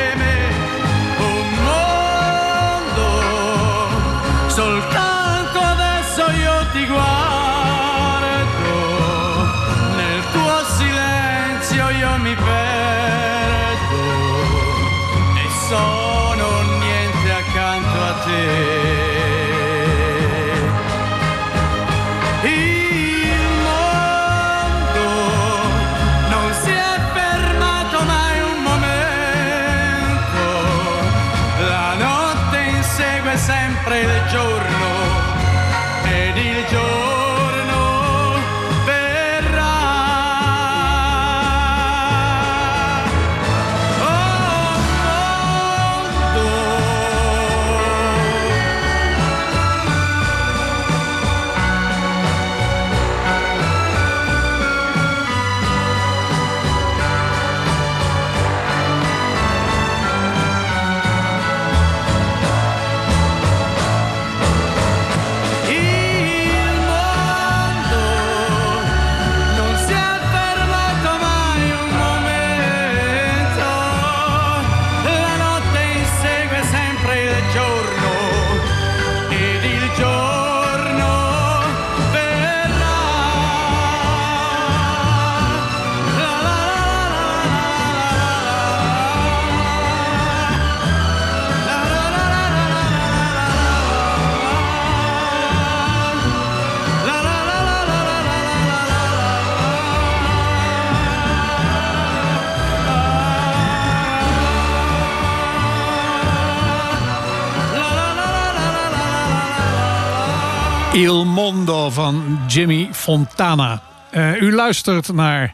[110.96, 113.84] Il Mondo van Jimmy Fontana.
[114.12, 115.54] Eh, u luistert naar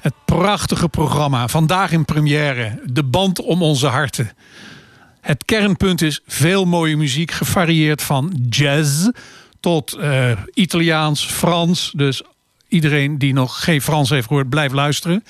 [0.00, 1.48] het prachtige programma.
[1.48, 2.80] Vandaag in première.
[2.84, 4.30] De band om onze harten.
[5.20, 7.30] Het kernpunt is veel mooie muziek.
[7.30, 9.08] Gevarieerd van jazz
[9.60, 11.92] tot eh, Italiaans, Frans.
[11.96, 12.22] Dus
[12.68, 15.24] iedereen die nog geen Frans heeft gehoord, blijf luisteren.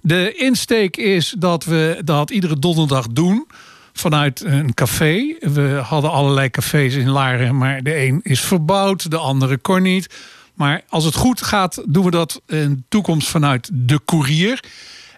[0.00, 3.46] De insteek is dat we dat iedere donderdag doen
[3.92, 5.36] vanuit een café.
[5.40, 10.14] We hadden allerlei cafés in Laren, maar de een is verbouwd, de andere kon niet.
[10.54, 14.64] Maar als het goed gaat, doen we dat in de toekomst vanuit de koerier.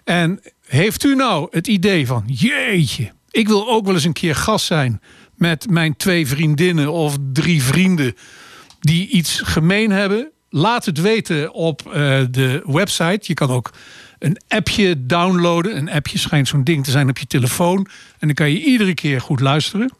[0.03, 4.35] En heeft u nou het idee van, jeetje, ik wil ook wel eens een keer
[4.35, 5.01] gast zijn
[5.35, 8.15] met mijn twee vriendinnen of drie vrienden
[8.79, 10.29] die iets gemeen hebben?
[10.55, 11.93] laat het weten op eh,
[12.31, 13.19] de website.
[13.21, 13.71] Je kan ook
[14.19, 15.77] een appje downloaden.
[15.77, 17.87] Een appje schijnt zo'n ding te zijn op je telefoon.
[18.19, 19.91] En dan kan je iedere keer goed luisteren.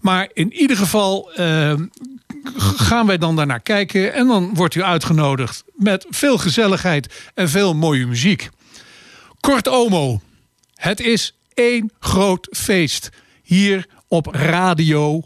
[0.00, 1.74] Maar in ieder geval eh,
[2.76, 4.14] gaan wij dan daarnaar kijken.
[4.14, 8.48] En dan wordt u uitgenodigd met veel gezelligheid en veel mooie muziek.
[9.40, 10.20] Kort Omo,
[10.74, 13.10] het is één groot feest.
[13.42, 15.22] Hier op radio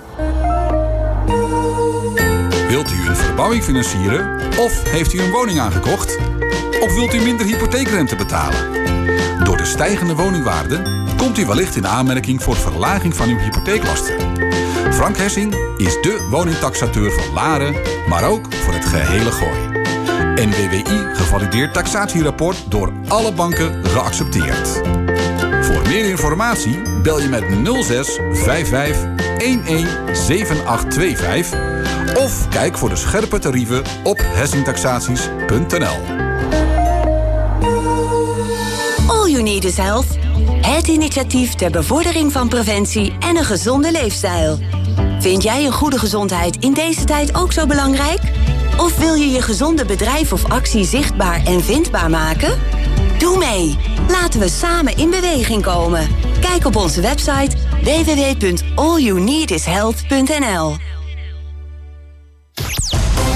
[2.69, 4.41] Wilt u een verbouwing financieren?
[4.59, 6.19] Of heeft u een woning aangekocht?
[6.81, 8.73] Of wilt u minder hypotheekrente betalen?
[9.45, 10.83] Door de stijgende woningwaarde
[11.17, 14.15] komt u wellicht in aanmerking voor verlaging van uw hypotheeklasten.
[14.93, 17.75] Frank Hessing is de woningtaxateur van Laren,
[18.09, 19.82] maar ook voor het gehele Gooi.
[20.47, 24.69] NWWI gevalideerd taxatierapport door alle banken geaccepteerd.
[25.61, 27.45] Voor meer informatie bel je met
[27.85, 29.03] 06 55
[29.39, 35.99] 11 7825 of kijk voor de scherpe tarieven op hessingtaxaties.nl.
[39.07, 40.07] All You Need is Health.
[40.61, 44.59] Het initiatief ter bevordering van preventie en een gezonde leefstijl.
[45.19, 48.21] Vind jij een goede gezondheid in deze tijd ook zo belangrijk?
[48.77, 52.59] Of wil je je gezonde bedrijf of actie zichtbaar en vindbaar maken?
[53.19, 53.79] Doe mee.
[54.09, 56.09] Laten we samen in beweging komen.
[56.41, 60.77] Kijk op onze website www.allyouneedishealth.nl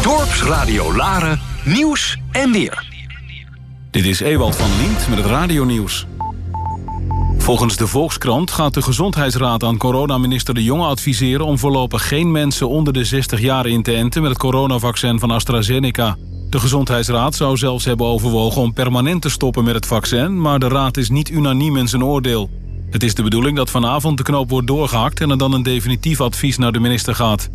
[0.02, 2.84] Dorpsradio Laren, nieuws en weer.
[3.90, 6.06] Dit is Ewald van Lient met het radionieuws.
[7.46, 11.46] Volgens de Volkskrant gaat de Gezondheidsraad aan coronaminister De Jonge adviseren...
[11.46, 14.22] om voorlopig geen mensen onder de 60 jaar in te enten...
[14.22, 16.16] met het coronavaccin van AstraZeneca.
[16.50, 20.40] De Gezondheidsraad zou zelfs hebben overwogen om permanent te stoppen met het vaccin...
[20.40, 22.50] maar de raad is niet unaniem in zijn oordeel.
[22.90, 25.20] Het is de bedoeling dat vanavond de knoop wordt doorgehakt...
[25.20, 27.50] en er dan een definitief advies naar de minister gaat.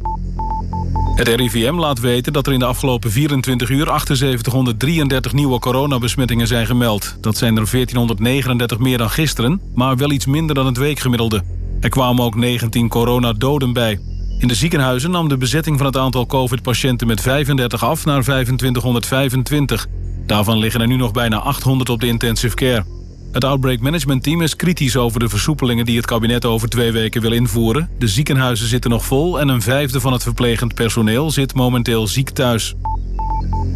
[1.16, 6.66] Het RIVM laat weten dat er in de afgelopen 24 uur 7833 nieuwe coronabesmettingen zijn
[6.66, 7.16] gemeld.
[7.22, 11.44] Dat zijn er 1439 meer dan gisteren, maar wel iets minder dan het weekgemiddelde.
[11.80, 14.00] Er kwamen ook 19 coronadoden bij.
[14.40, 19.88] In de ziekenhuizen nam de bezetting van het aantal covid-patiënten met 35 af naar 2525.
[20.26, 22.86] Daarvan liggen er nu nog bijna 800 op de intensive care.
[23.32, 27.22] Het Outbreak Management Team is kritisch over de versoepelingen die het kabinet over twee weken
[27.22, 27.90] wil invoeren.
[28.00, 32.30] De ziekenhuizen zitten nog vol en een vijfde van het verplegend personeel zit momenteel ziek
[32.30, 32.76] thuis.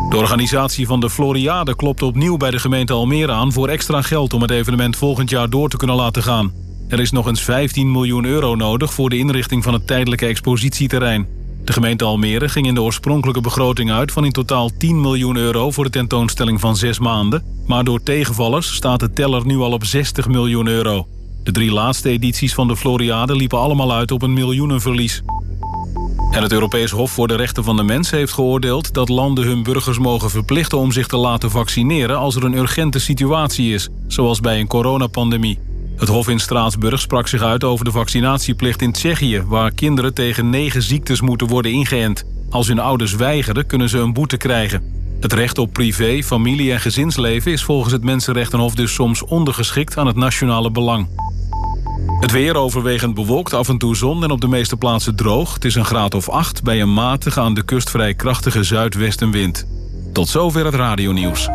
[0.10, 4.34] De organisatie van de Floriade klopt opnieuw bij de gemeente Almere aan voor extra geld
[4.34, 6.54] om het evenement volgend jaar door te kunnen laten gaan.
[6.88, 11.28] Er is nog eens 15 miljoen euro nodig voor de inrichting van het tijdelijke expositieterrein.
[11.66, 15.72] De gemeente Almere ging in de oorspronkelijke begroting uit van in totaal 10 miljoen euro
[15.72, 17.44] voor de tentoonstelling van zes maanden.
[17.68, 21.08] Maar door tegenvallers staat de teller nu al op 60 miljoen euro.
[21.44, 25.24] De drie laatste edities van de Floriade liepen allemaal uit op een miljoenenverlies.
[26.32, 29.64] En het Europees Hof voor de Rechten van de Mens heeft geoordeeld dat landen hun
[29.64, 34.40] burgers mogen verplichten om zich te laten vaccineren als er een urgente situatie is, zoals
[34.40, 35.60] bij een coronapandemie.
[35.98, 40.50] Het Hof in Straatsburg sprak zich uit over de vaccinatieplicht in Tsjechië, waar kinderen tegen
[40.50, 42.24] negen ziektes moeten worden ingeënt.
[42.50, 44.94] Als hun ouders weigeren, kunnen ze een boete krijgen.
[45.20, 50.08] Het recht op privé, familie en gezinsleven is volgens het Mensenrechtenhof dus soms ondergeschikt aan
[50.08, 51.08] het nationale belang.
[52.20, 55.54] Het weer overwegend bewolkt, af en toe zon en op de meeste plaatsen droog.
[55.54, 59.68] Het is een graad of 8 bij een matige aan de kust vrij krachtige zuidwestenwind.
[60.14, 61.50] Tot zover het radionieuws.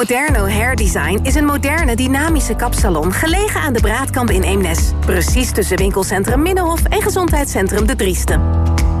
[0.00, 4.92] Moderno Hair Design is een moderne, dynamische kapsalon gelegen aan de Braadkamp in Eemnes.
[5.00, 8.40] Precies tussen winkelcentrum Middenhof en gezondheidscentrum De Drieste.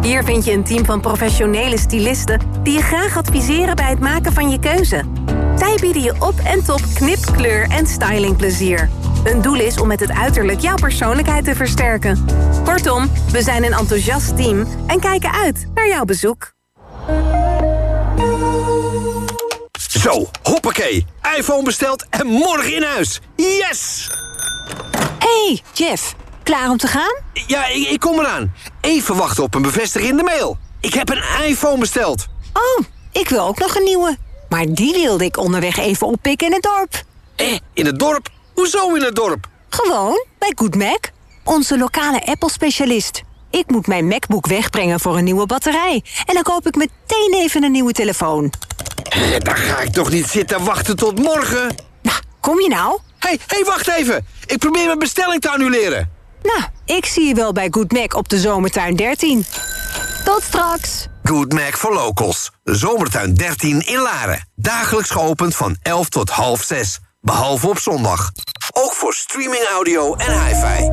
[0.02, 4.32] Hier vind je een team van professionele stylisten die je graag adviseren bij het maken
[4.32, 5.02] van je keuze.
[5.56, 8.88] Zij bieden je op en top knip, kleur en stylingplezier.
[9.24, 12.24] Hun doel is om met het uiterlijk jouw persoonlijkheid te versterken.
[12.64, 16.52] Kortom, we zijn een enthousiast team en kijken uit naar jouw bezoek.
[20.02, 21.06] Zo, hoppakee.
[21.36, 23.20] iPhone besteld en morgen in huis.
[23.36, 24.08] Yes!
[25.18, 26.14] Hey, Jeff.
[26.42, 27.14] Klaar om te gaan?
[27.46, 28.52] Ja, ik, ik kom eraan.
[28.80, 30.58] Even wachten op een bevestiging in de mail.
[30.80, 32.26] Ik heb een iPhone besteld.
[32.52, 34.16] Oh, ik wil ook nog een nieuwe.
[34.48, 37.02] Maar die wilde ik onderweg even oppikken in het dorp.
[37.36, 38.28] Eh, in het dorp?
[38.54, 39.46] Hoezo in het dorp?
[39.68, 41.10] Gewoon, bij Good Mac.
[41.44, 43.22] Onze lokale Apple-specialist.
[43.50, 46.04] Ik moet mijn MacBook wegbrengen voor een nieuwe batterij.
[46.26, 48.52] En dan koop ik meteen even een nieuwe telefoon.
[49.08, 51.74] Hé, daar ga ik toch niet zitten wachten tot morgen?
[52.02, 52.98] Nou, kom je nou?
[53.18, 54.26] Hé, hey, hey, wacht even.
[54.46, 56.10] Ik probeer mijn bestelling te annuleren.
[56.42, 59.44] Nou, ik zie je wel bij Good Mac op de Zomertuin 13.
[60.24, 61.06] Tot straks.
[61.22, 62.50] Good Mac for Locals.
[62.64, 64.48] Zomertuin 13 in Laren.
[64.54, 66.98] Dagelijks geopend van 11 tot half 6.
[67.20, 68.30] Behalve op zondag.
[68.72, 70.90] Ook voor streaming audio en hi-fi.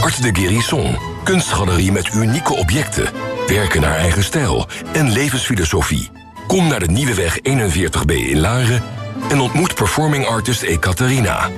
[0.00, 0.96] Art de Guérison.
[1.24, 3.08] Kunstgalerie met unieke objecten.
[3.46, 6.10] Werken naar eigen stijl en levensfilosofie.
[6.46, 8.82] Kom naar de Nieuweweg 41b in Laren
[9.30, 11.48] en ontmoet performing artist Ekaterina.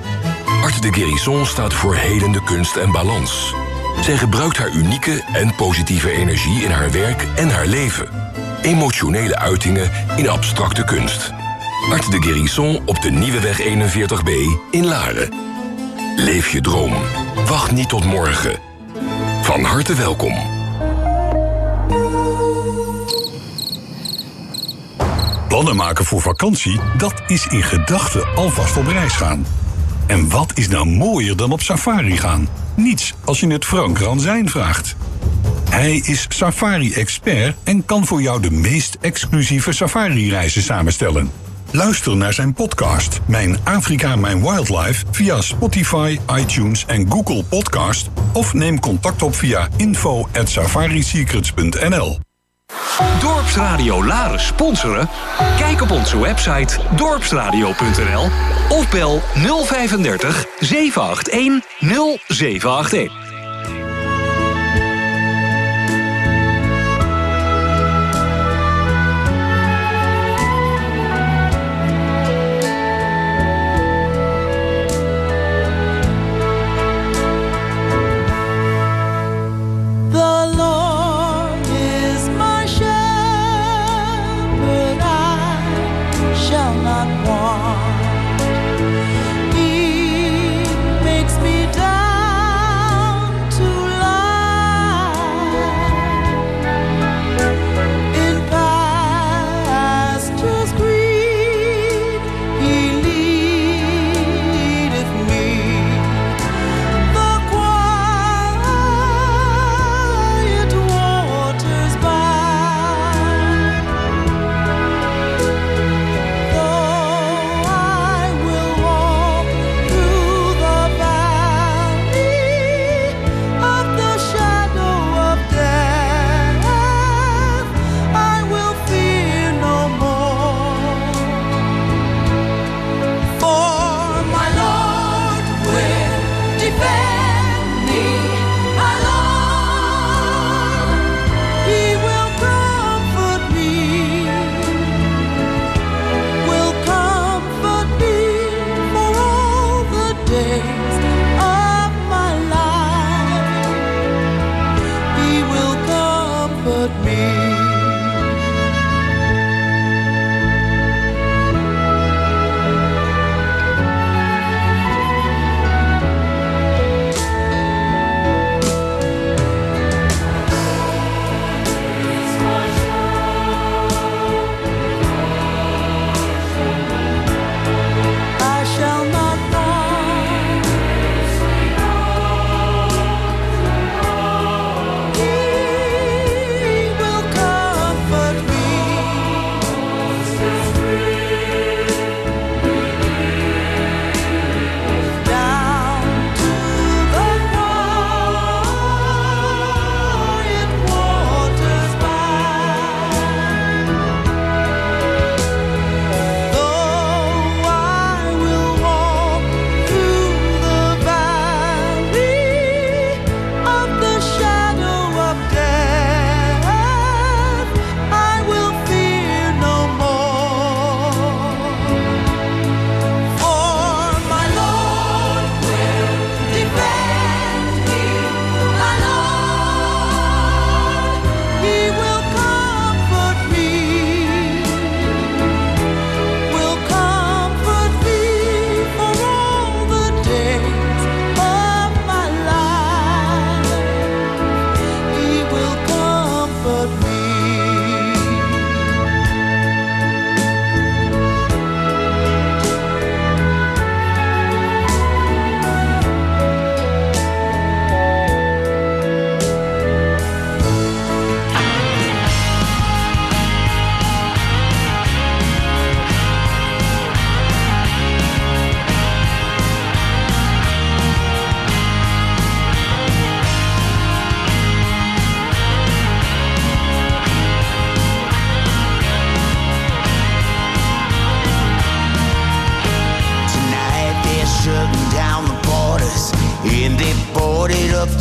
[0.61, 3.53] Art de Guérison staat voor helende kunst en balans.
[4.01, 8.09] Zij gebruikt haar unieke en positieve energie in haar werk en haar leven.
[8.61, 11.31] Emotionele uitingen in abstracte kunst.
[11.89, 14.29] Art de Guérison op de Nieuweweg 41b
[14.71, 15.52] in Laren.
[16.15, 16.93] Leef je droom.
[17.47, 18.59] Wacht niet tot morgen.
[19.41, 20.33] Van harte welkom.
[25.47, 29.45] Plannen maken voor vakantie, dat is in gedachten alvast op reis gaan.
[30.07, 32.47] En wat is nou mooier dan op safari gaan?
[32.75, 34.95] Niets als je het Frank Ranzijn vraagt.
[35.69, 41.31] Hij is safari-expert en kan voor jou de meest exclusieve safari-reizen samenstellen.
[41.75, 48.53] Luister naar zijn podcast Mijn Afrika, Mijn Wildlife via Spotify, iTunes en Google Podcast of
[48.53, 52.19] neem contact op via info@safarisecrets.nl.
[53.19, 55.09] Dorpsradio Laren sponsoren?
[55.57, 58.29] Kijk op onze website dorpsradio.nl
[58.69, 61.61] of bel 035 781
[62.27, 63.32] 0781.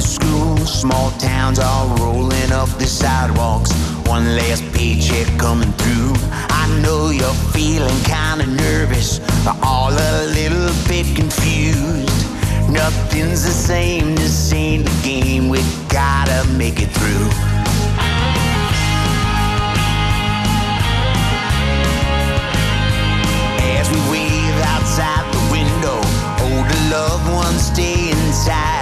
[0.02, 3.72] Small towns all rolling up the sidewalks.
[4.06, 6.14] One last paycheck coming through.
[6.50, 9.20] I know you're feeling kinda nervous,
[9.62, 12.26] all a little bit confused.
[12.68, 15.48] Nothing's the same, this ain't the game.
[15.48, 17.28] We gotta make it through.
[23.78, 25.98] As we wave outside the window,
[26.46, 28.81] older loved ones stay inside.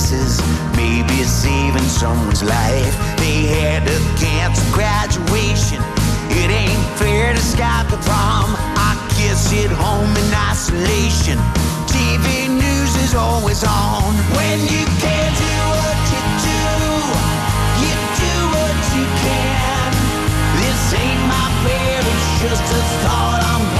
[0.00, 0.40] Babies
[0.76, 2.96] maybe saving someone's life.
[3.18, 5.76] They had to cancel graduation.
[6.40, 8.48] It ain't fair to Scott the prom.
[8.80, 11.36] Our kids sit home in isolation.
[11.84, 14.14] TV news is always on.
[14.40, 16.64] When you can't do what you do,
[17.84, 17.94] you
[18.24, 19.92] do what you can.
[20.64, 23.79] This ain't my fear, it's just a thought I'm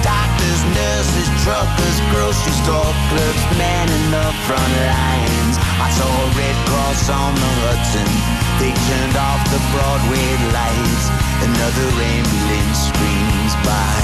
[1.21, 5.55] Nurses, truckers, grocery store clerks, men in the front lines.
[5.77, 8.09] I saw a Red Cross on the Hudson.
[8.57, 11.05] They turned off the Broadway lights.
[11.45, 14.01] Another ambulance screams by.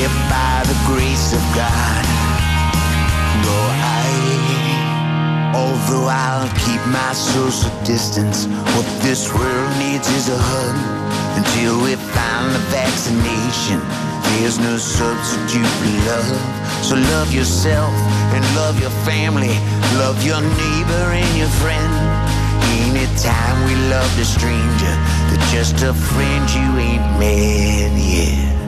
[0.00, 2.04] If by the grace of God,
[3.44, 4.08] go I.
[5.54, 10.76] Although I'll keep my social distance, what this world needs is a hug.
[11.36, 13.80] Until we find the vaccination,
[14.38, 16.84] there's no substitute for love.
[16.84, 17.92] So love yourself
[18.34, 19.54] and love your family,
[19.98, 21.92] love your neighbor and your friend.
[22.88, 24.94] Anytime we love a stranger,
[25.28, 28.61] they're just a friend you ain't met yet.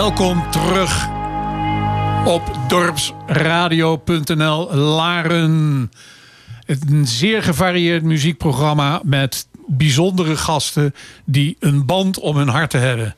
[0.00, 1.08] Welkom terug
[2.26, 5.90] op dorpsradio.nl Laren.
[6.66, 10.94] Een zeer gevarieerd muziekprogramma met bijzondere gasten
[11.24, 13.14] die een band om hun hart hebben.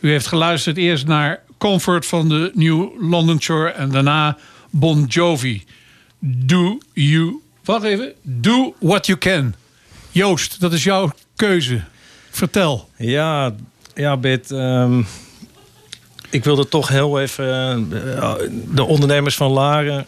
[0.00, 4.36] U heeft geluisterd eerst naar Comfort van de New London Shore en daarna
[4.70, 5.64] Bon Jovi.
[6.20, 7.40] Do you...
[7.64, 8.12] Wacht even.
[8.22, 9.54] Do what you can.
[10.10, 11.80] Joost, dat is jouw keuze.
[12.30, 12.88] Vertel.
[12.96, 13.54] Ja,
[13.94, 14.50] ja Bert.
[14.50, 15.02] ehm,
[16.30, 17.46] ik wilde toch heel even...
[18.20, 18.34] eh,
[18.74, 20.06] de ondernemers van Laren,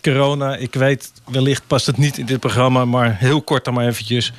[0.00, 0.56] corona.
[0.56, 2.84] Ik weet, wellicht past het niet in dit programma...
[2.84, 4.32] maar heel kort dan maar eventjes.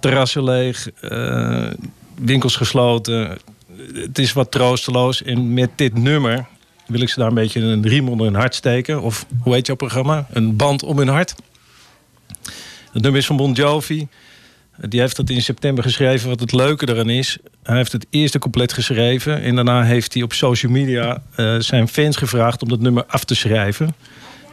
[0.00, 1.70] Terrassen leeg, eh,
[2.14, 3.38] winkels gesloten.
[3.94, 5.22] Het is wat troosteloos.
[5.22, 6.46] En met dit nummer
[6.86, 9.02] wil ik ze daar een beetje een riem onder hun hart steken.
[9.02, 10.26] Of hoe heet jouw programma?
[10.30, 11.34] Een band om hun hart.
[12.92, 14.08] Het nummer is van Bon Jovi.
[14.76, 16.28] Die heeft dat in september geschreven.
[16.28, 19.42] Wat het leuke eraan is, hij heeft het eerste compleet geschreven.
[19.42, 23.24] En daarna heeft hij op social media eh, zijn fans gevraagd om dat nummer af
[23.24, 23.94] te schrijven.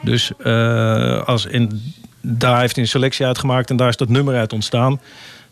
[0.02, 4.36] Dus eh, als in, daar heeft hij een selectie uitgemaakt en daar is dat nummer
[4.36, 5.02] uit ontstaan.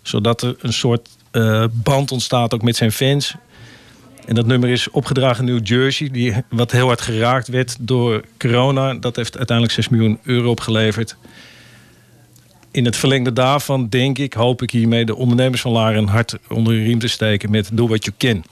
[0.02, 3.36] Zodat er een soort eh, band ontstaat ook met zijn fans.
[4.26, 8.24] En dat nummer is opgedragen in New Jersey, die, wat heel hard geraakt werd door
[8.38, 8.94] corona.
[8.94, 11.16] Dat heeft uiteindelijk 6 miljoen euro opgeleverd.
[12.72, 16.36] In het verlengde daarvan denk ik, hoop ik hiermee de ondernemers van Laren een hart
[16.50, 18.44] onder de riem te steken met Do What You Can.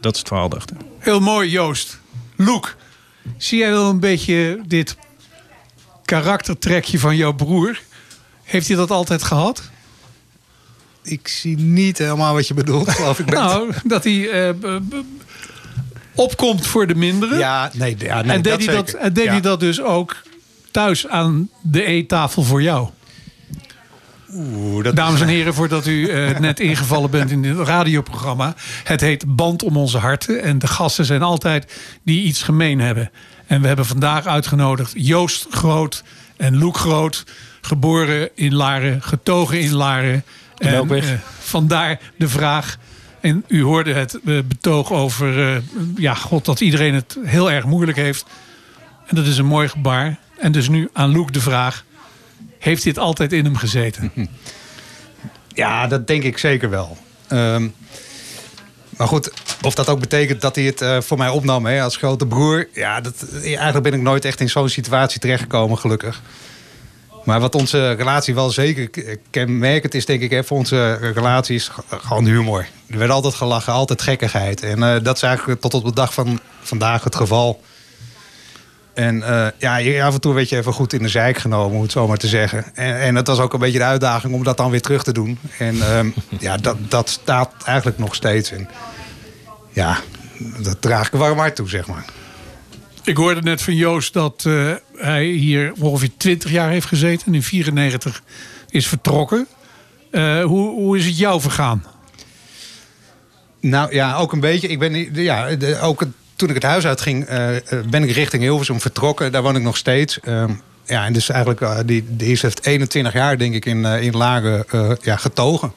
[0.00, 0.76] Dat is het verhaal daarachter.
[0.98, 2.00] Heel mooi, Joost.
[2.36, 2.76] Loek,
[3.36, 4.96] zie jij wel een beetje dit
[6.04, 7.80] karaktertrekje van jouw broer?
[8.42, 9.70] Heeft hij dat altijd gehad?
[11.02, 13.30] Ik zie niet helemaal wat je bedoelt, geloof ik.
[13.34, 14.54] Nou, dat hij eh,
[16.14, 17.38] opkomt voor de minderen.
[17.38, 19.30] Ja, nee, ja, nee en deed, dat hij, dat, en deed Ja.
[19.30, 20.16] hij dat dus ook
[20.72, 22.88] thuis aan de eettafel voor jou?
[24.34, 28.54] Oeh, dat Dames en heren, voordat u eh, net ingevallen bent in dit radioprogramma.
[28.84, 30.42] Het heet Band om onze harten.
[30.42, 33.10] En de gasten zijn altijd die iets gemeen hebben.
[33.46, 36.02] En we hebben vandaag uitgenodigd Joost Groot
[36.36, 37.24] en Loek Groot.
[37.60, 40.24] Geboren in Laren, getogen in Laren.
[40.58, 41.02] En eh,
[41.40, 42.78] vandaar de vraag.
[43.20, 45.62] En u hoorde het eh, betoog over
[45.96, 48.26] ja, God, dat iedereen het heel erg moeilijk heeft.
[49.06, 50.18] En dat is een mooi gebaar.
[50.42, 51.84] En dus nu aan Loek de vraag.
[52.58, 54.12] Heeft dit altijd in hem gezeten?
[55.54, 56.96] Ja, dat denk ik zeker wel.
[57.28, 57.68] Ehm,
[58.96, 59.32] maar goed,
[59.62, 62.68] of dat ook betekent dat hij het eh, voor mij opnam hè, als grote broer.
[62.74, 66.22] Ja, dat, eigenlijk ben ik nooit echt in zo'n situatie terechtgekomen, gelukkig.
[67.24, 68.90] Maar wat onze relatie wel zeker
[69.30, 72.66] kenmerkend is, denk ik, hè, voor onze relatie is gewoon humor.
[72.86, 74.62] Er werd altijd gelachen, altijd gekkigheid.
[74.62, 77.60] En eh, dat is eigenlijk tot op de dag van vandaag het geval.
[78.94, 81.76] En eh, ja, je- af en toe werd je even goed in de zijk genomen,
[81.76, 82.64] om het zo maar te zeggen.
[82.74, 85.12] En, en het was ook een beetje de uitdaging om dat dan weer terug te
[85.12, 85.38] doen.
[85.58, 86.08] En ehm,
[86.38, 88.50] ja, dat, dat staat eigenlijk nog steeds.
[88.50, 88.68] En
[89.70, 89.98] ja,
[90.58, 92.04] dat draag ik warm hart toe, zeg maar.
[93.04, 97.26] Ik hoorde net van Joost dat eh, hij hier ongeveer 20 jaar heeft gezeten.
[97.26, 98.22] En in 94
[98.70, 99.46] is vertrokken.
[100.10, 101.84] Eh, hoe, hoe is het jou vergaan?
[103.60, 104.68] Nou ja, ook een beetje.
[104.68, 105.48] Ik ben ja,
[105.80, 106.08] ook het-
[106.42, 109.32] toen ik het huis uitging, eh, eh, ben ik richting Hilversum vertrokken.
[109.32, 110.20] Daar woon ik nog steeds.
[110.20, 110.50] Ehm,
[110.84, 114.16] ja, en dus eigenlijk eh, die, de eerste heeft 21 jaar, denk ik, in, in
[114.16, 115.72] Laren eh, ja, getogen.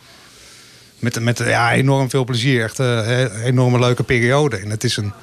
[1.00, 2.64] Met, met ja, enorm veel plezier.
[2.64, 4.58] Echt een enorme leuke periode.
[4.58, 5.14] En het is een,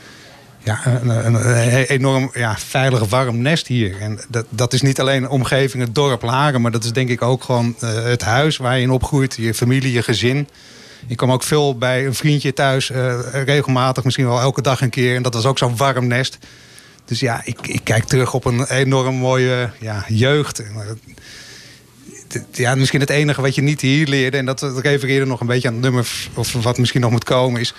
[0.59, 4.01] ja, een, een, enorm ja, veilig, warm nest hier.
[4.01, 7.23] En dat, dat is niet alleen omgeving, het dorp Laren, maar dat is denk ik
[7.23, 10.49] ook gewoon het huis waar je in opgroeit, je familie, je gezin.
[11.07, 14.91] Ik kwam ook veel bij een vriendje thuis, eh, regelmatig, misschien wel elke dag een
[14.91, 15.17] keer.
[15.17, 16.39] En dat was ook zo'n warm nest.
[17.05, 20.63] Dus ja, ik, ik kijk terug op een enorm mooie ja, jeugd.
[22.53, 25.69] Ja, misschien het enige wat je niet hier leerde, en dat refereerde nog een beetje
[25.69, 27.75] aan het nummer, of wat misschien nog moet komen, is.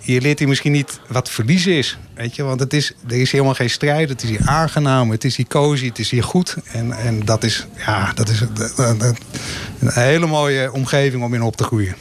[0.00, 1.98] Je- leert hier misschien niet wat verliezen is.
[2.14, 2.42] Weet je?
[2.42, 4.08] Want het is, er is helemaal geen strijd.
[4.08, 5.10] Het is hier aangenaam.
[5.10, 5.86] Het is hier cozy.
[5.86, 6.56] Het is hier goed.
[6.72, 8.40] En, en dat is, ja, dat is
[8.76, 9.16] een,
[9.92, 11.96] hele mooie omgeving om in op te groeien.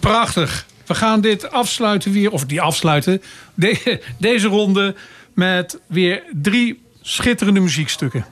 [0.00, 0.66] Prachtig.
[0.86, 3.22] We gaan dit afsluiten weer, of die afsluiten.
[3.54, 4.94] de- deze ronde
[5.34, 8.26] met weer drie schitterende muziekstukken.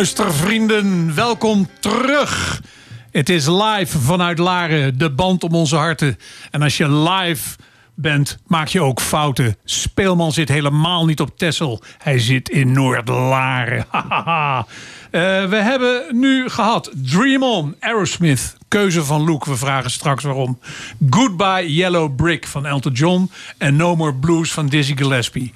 [0.00, 2.62] Luistervrienden, welkom terug.
[3.10, 6.18] Het is live vanuit Laren, de band om onze harten.
[6.50, 7.56] En als je live
[7.94, 9.56] bent, maak je ook fouten.
[9.64, 11.82] Speelman zit helemaal niet op Tessel.
[11.98, 13.86] Hij zit in Noord-Laren.
[15.10, 18.56] Eh, we hebben nu gehad Dream On, Aerosmith.
[18.68, 20.58] Keuze van Luke, we vragen straks waarom.
[21.10, 23.30] Goodbye Yellow Brick van Elton John.
[23.58, 25.52] En No More Blues van Dizzy Gillespie.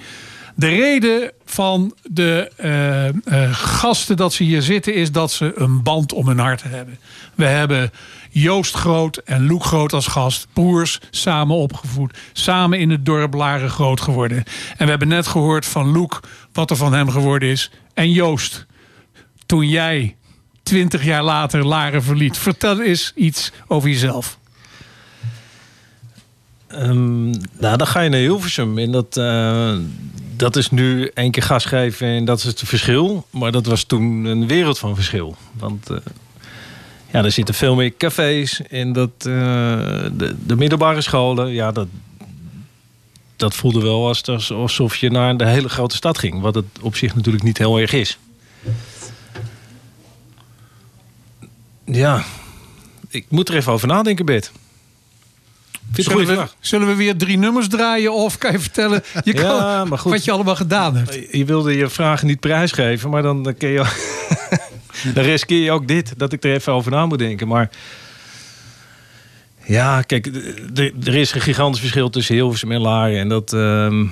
[0.55, 3.15] De reden van de eh, eh,
[3.53, 6.99] gasten dat ze hier zitten is dat ze een band om hun hart hebben.
[7.35, 7.91] We hebben
[8.31, 10.47] Joost Groot en Loek Groot als gast.
[10.53, 12.19] Broers, samen opgevoed.
[12.33, 14.45] Samen in het dorp Laren groot geworden.
[14.77, 16.21] En we hebben net gehoord van Loek
[16.53, 17.71] wat er van hem geworden is.
[17.95, 18.67] En Joost,
[19.47, 20.17] toen jij
[20.63, 22.39] twintig jaar later Laren verliet.
[22.39, 24.39] Vertel eens iets over jezelf.
[26.67, 28.79] Ehm, nou, dan ga je naar Hilversum.
[28.79, 29.77] En dat, eh,
[30.37, 33.27] dat is nu één keer gas geven en dat is het verschil.
[33.31, 35.37] Maar dat was toen een wereld van verschil.
[35.53, 35.97] Want eh,
[37.13, 39.25] ja, er zitten veel meer cafés en dat, eh,
[40.13, 41.89] de, de middelbare scholen, ja, dat,
[43.37, 46.41] dat voelde wel als, alsof je naar de hele grote stad ging.
[46.41, 48.19] Wat het op zich natuurlijk niet heel erg is.
[51.85, 52.25] Ja,
[53.09, 54.45] ik moet er even over nadenken, Bert.
[54.45, 58.13] Vind je het een Zullen we, zullen we weer drie nummers draaien?
[58.15, 60.13] Of kan je vertellen je kan, Ja, maar goed.
[60.13, 61.19] wat je allemaal gedaan hebt?
[61.33, 63.75] Je wilde je vragen niet prijsgeven, maar dan, dan, je,
[65.15, 66.13] dan riskeer je ook dit.
[66.17, 67.49] Dat ik er even over na moet denken.
[67.49, 67.71] Maar
[69.67, 70.27] ja, kijk,
[71.05, 73.19] er is een gigantisch verschil tussen Hilversum en Laren.
[73.19, 74.07] En dat, ehm,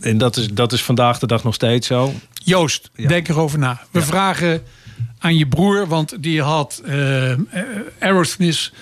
[0.00, 2.12] en dat, is, dat is vandaag de dag nog steeds zo.
[2.32, 3.80] Joost, denk erover na.
[3.90, 4.62] We vragen
[5.18, 7.32] aan je broer, want die had eh,
[7.98, 8.72] Aerosmith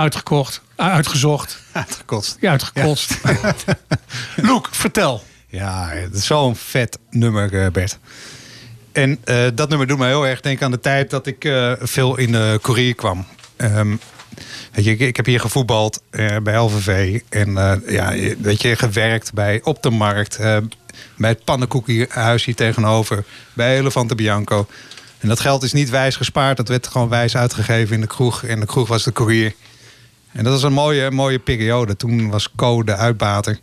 [0.00, 1.58] uitgekocht, eh, uitgezocht.
[1.72, 2.36] Uitgekost.
[2.40, 3.16] Ja, uitgekost.
[4.36, 5.22] Loek, vertel.
[5.48, 7.98] Ja, het is zo'n vet nummer, eh, Bert.
[8.92, 11.72] En eh, dat nummer doet me heel erg denken aan de tijd dat ik eh,
[11.80, 13.26] veel in de courier kwam.
[13.56, 13.96] Ehm,
[14.72, 17.20] weet je, ik, ik heb hier gevoetbald eh, bij LVV.
[17.28, 20.36] En eh, ja, weet je, gewerkt bij Op de Markt.
[20.36, 20.56] eh,
[21.16, 23.24] bij het pannenkoekhuis hier tegenover.
[23.52, 24.66] Bij Elefante Bianco.
[25.18, 26.56] En dat geld is niet wijs gespaard.
[26.56, 28.42] Dat werd gewoon wijs uitgegeven in de kroeg.
[28.44, 29.54] En de kroeg was de courier.
[30.32, 31.96] En dat was een mooie, mooie periode.
[31.96, 33.60] Toen was Co de uitbater.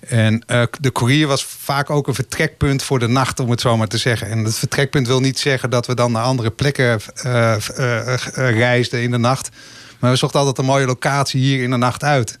[0.00, 3.76] En eh, de courier was vaak ook een vertrekpunt voor de nacht, om het zo
[3.76, 4.28] maar te zeggen.
[4.28, 9.02] En het vertrekpunt wil niet zeggen dat we dan naar andere plekken eh, eh, reisden
[9.02, 9.50] in de nacht.
[9.98, 12.38] Maar we zochten altijd een mooie locatie hier in de nacht uit.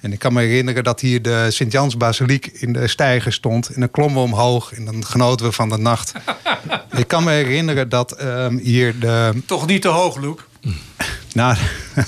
[0.00, 3.68] En ik kan me herinneren dat hier de Sint-Jans Basiliek in de steiger stond.
[3.68, 6.12] En dan klommen we omhoog en dan genoten we van de nacht.
[6.96, 9.42] ik kan me herinneren dat ehm, hier de...
[9.46, 10.46] Toch niet te hoog, Loek.
[11.34, 11.56] Nou,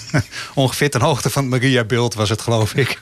[0.54, 2.98] ongeveer ten hoogte van het Mariabeeld was het, geloof ik.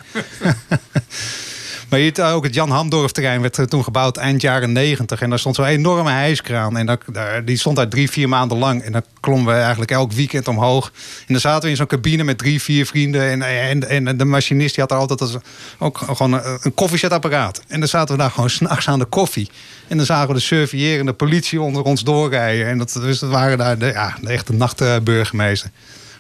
[1.88, 5.20] maar hier, ook het Jan Hamdorf-terrein werd toen gebouwd eind jaren negentig.
[5.20, 6.76] En daar stond zo'n enorme hijskraan.
[6.76, 7.00] En dat,
[7.44, 8.82] die stond daar drie, vier maanden lang.
[8.82, 10.92] En dan klommen we eigenlijk elk weekend omhoog.
[11.18, 13.30] En dan zaten we in zo'n cabine met drie, vier vrienden.
[13.30, 15.36] En, en, en de machinist die had er altijd als,
[15.78, 17.62] ook gewoon een, een koffiezetapparaat.
[17.66, 19.50] En dan zaten we daar gewoon s'nachts aan de koffie.
[19.88, 22.66] En dan zagen we de surveillerende politie onder ons doorrijden.
[22.66, 25.70] En dat, dus dat waren daar de, ja, de echte nachtburgemeester.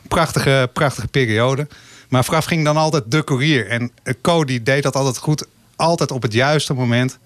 [0.08, 1.66] Prachtige, prachtige periode.
[2.08, 3.68] Maar vooraf ging dan altijd de courier.
[3.68, 5.46] En eh, Co die deed dat altijd goed.
[5.76, 7.18] Altijd op het juiste moment.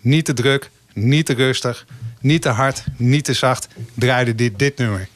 [0.00, 1.86] Niet te druk, niet te rustig,
[2.20, 3.68] niet te hard, niet te zacht.
[3.94, 5.08] Draaide dit, dit nummer.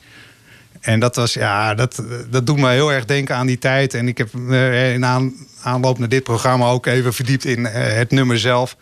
[0.81, 3.95] En dat was, ja, dat, dat doet me heel erg denken aan die tijd.
[3.95, 7.97] En ik heb eh, in aan, aanloop naar dit programma ook even verdiept in eh,
[7.97, 8.77] het nummer zelf.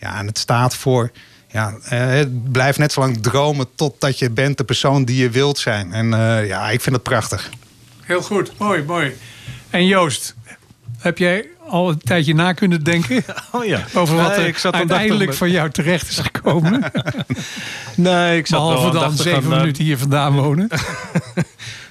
[0.00, 1.10] Ja, en het staat voor.
[1.52, 5.30] Ja, eh, het blijft net zo lang dromen totdat je bent de persoon die je
[5.30, 5.92] wilt zijn.
[5.92, 7.50] En eh, ja, ik vind het prachtig.
[8.02, 9.12] Heel goed, mooi, mooi.
[9.70, 10.34] En Joost,
[10.98, 13.24] heb jij al een tijdje na kunnen denken?
[13.52, 13.84] Oh ja.
[13.94, 16.82] Over wat Nee, er ik zat uiteindelijk van jou terecht is gekomen.
[17.96, 20.68] Nee, ik zat Behalve dan zeven aan- minuten hier vandaan wonen.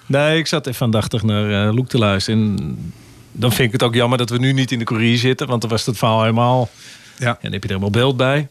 [0.05, 2.39] Nee, ik zat even aandachtig naar eh Loek te luisteren.
[2.39, 2.93] En
[3.31, 5.47] dan vind ik het ook jammer dat we nu niet in de courier zitten.
[5.47, 6.69] Want dan was het verhaal helemaal...
[7.17, 7.27] Ja.
[7.27, 8.47] En dan heb je er helemaal beeld bij.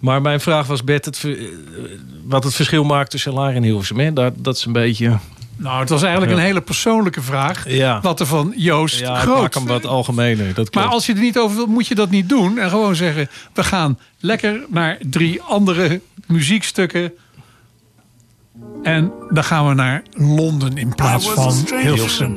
[0.00, 1.26] Maar mijn vraag was, Bert, het,
[2.24, 3.98] wat het verschil maakt tussen Laar en Hilversum.
[3.98, 4.12] Hè?
[4.12, 5.18] Dat, dat is een beetje...
[5.56, 6.38] Nou, het was eigenlijk Ja.
[6.38, 7.68] een hele persoonlijke vraag.
[7.68, 8.00] Ja.
[8.00, 9.40] Wat er van Joost Ja, ik groot.
[9.40, 10.54] maak hem wat algemener.
[10.54, 12.58] Dat Maar als je er niet over wilt, moet je dat niet doen.
[12.58, 17.12] En gewoon zeggen, we gaan lekker naar drie andere muziekstukken.
[18.82, 22.36] En dan gaan we naar Londen in plaats van Hilversum.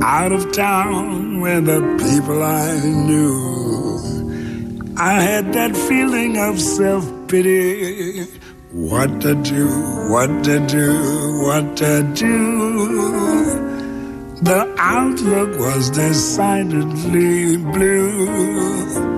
[0.00, 3.69] out of town where the people I knew.
[4.96, 8.24] I had that feeling of self pity.
[8.72, 9.68] What to do,
[10.10, 13.30] what to do, what to do.
[14.42, 19.10] The outlook was decidedly blue.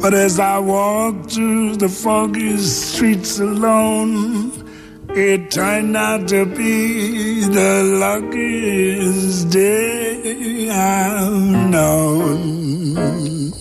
[0.00, 4.52] But as I walked through the foggy streets alone,
[5.10, 13.52] it turned out to be the luckiest day I've known.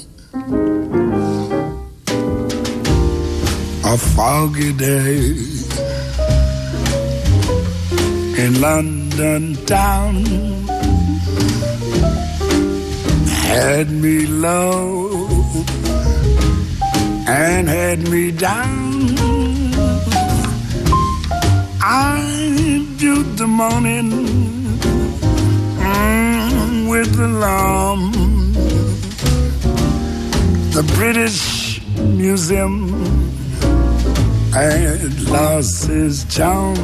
[3.92, 5.18] a foggy day
[8.44, 10.14] in London town
[13.48, 15.10] had me low
[17.28, 19.16] and had me down.
[21.82, 24.12] I viewed the morning
[25.80, 28.12] mm, with alarm.
[30.78, 33.19] The British Museum
[34.64, 36.76] had lost his charm.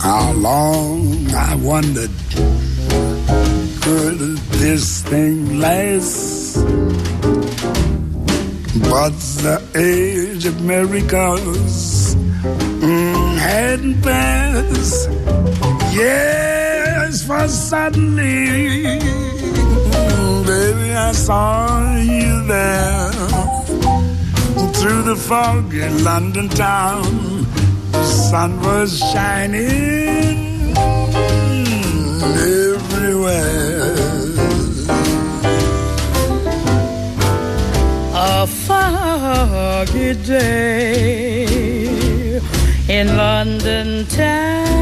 [0.00, 2.10] How long I wondered
[3.82, 4.18] could
[4.62, 6.56] this thing last?
[8.90, 15.10] But the age of miracles mm, hadn't passed.
[15.94, 18.98] Yes, for suddenly,
[20.46, 23.61] baby, I saw you there
[24.82, 27.46] through the fog in London town.
[27.92, 30.74] The sun was shining
[32.66, 33.94] everywhere.
[38.12, 41.52] A foggy day
[42.88, 44.72] in London town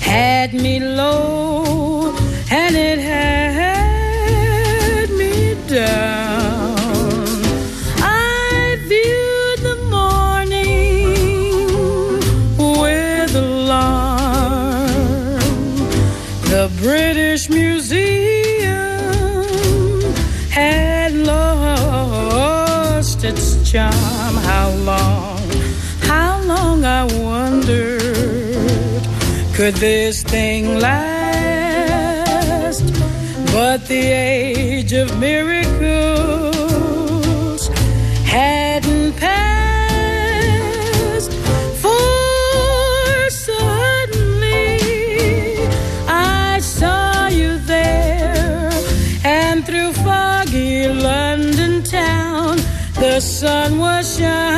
[0.00, 2.14] had me low
[2.52, 4.30] and it had
[5.10, 6.17] me down.
[23.72, 23.92] charm.
[23.92, 25.46] How long,
[26.00, 28.00] how long I wondered,
[29.54, 32.82] could this thing last?
[33.52, 35.68] But the age of miracles
[38.24, 38.67] has
[53.38, 54.57] sun was shining.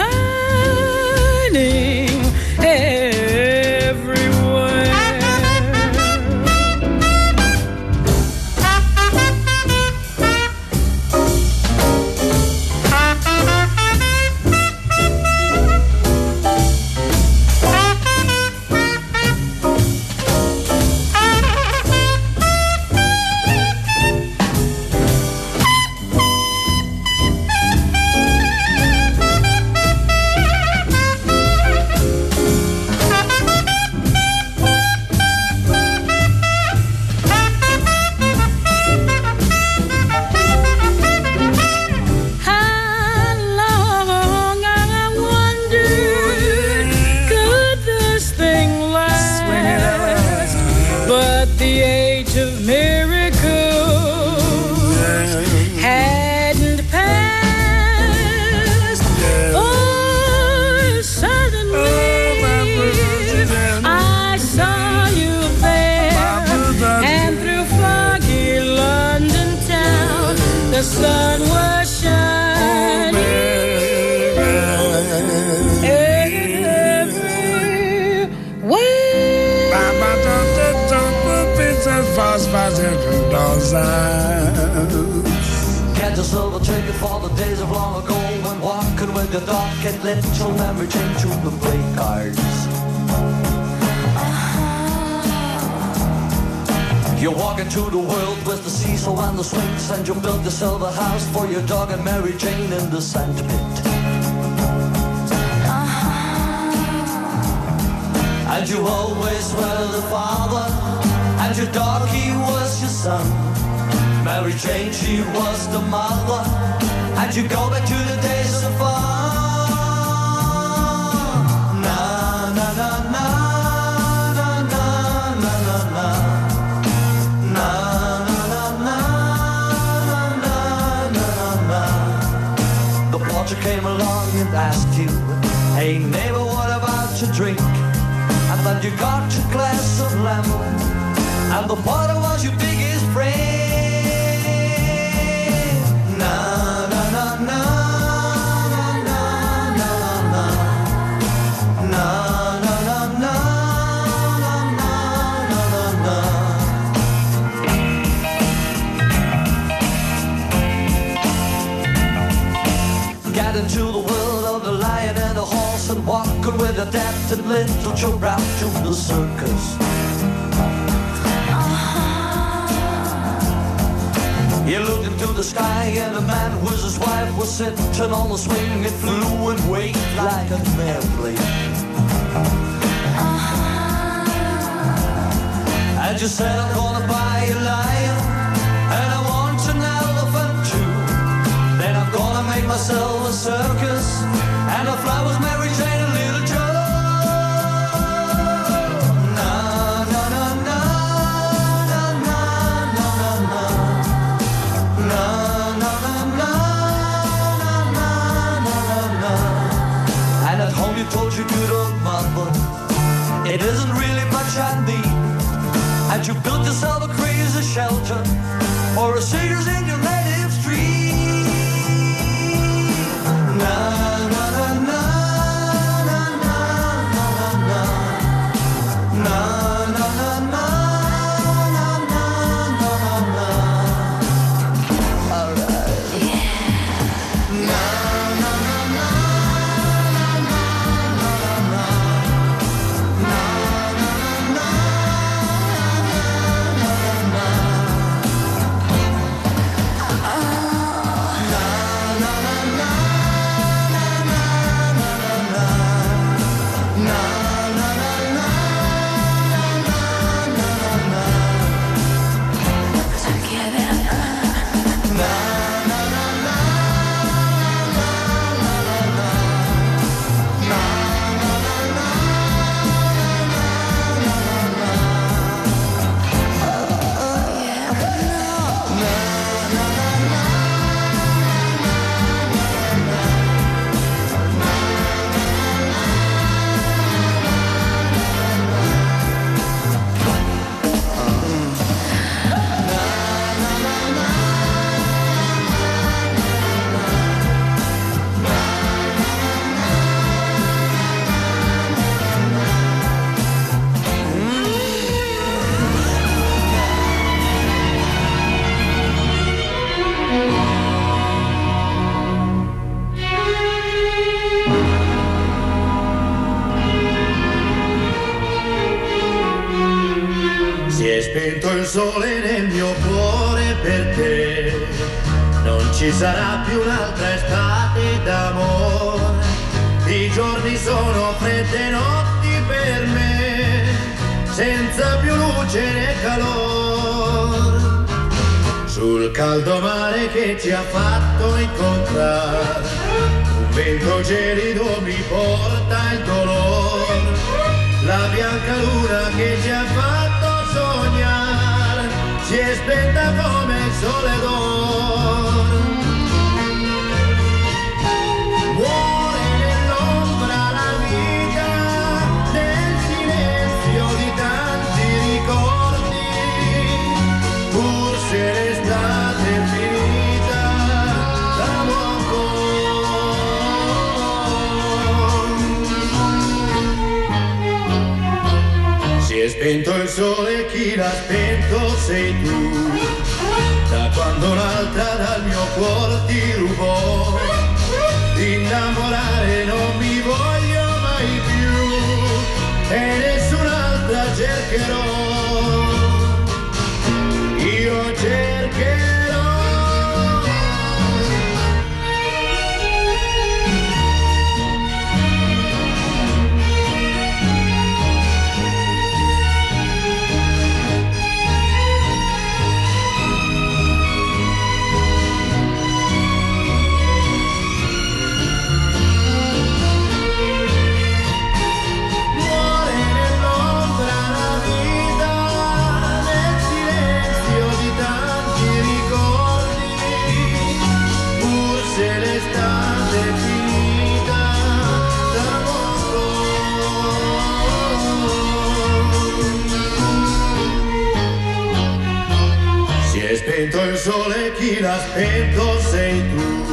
[444.79, 446.65] l'aspetto sei tu.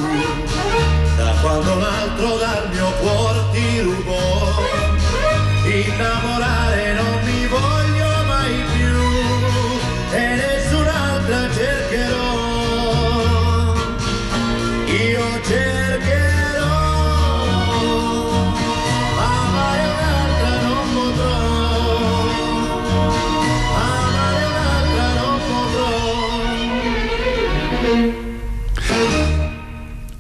[1.15, 4.53] Da quando un altro dal mio cuore ti rubò
[5.65, 6.86] innamorare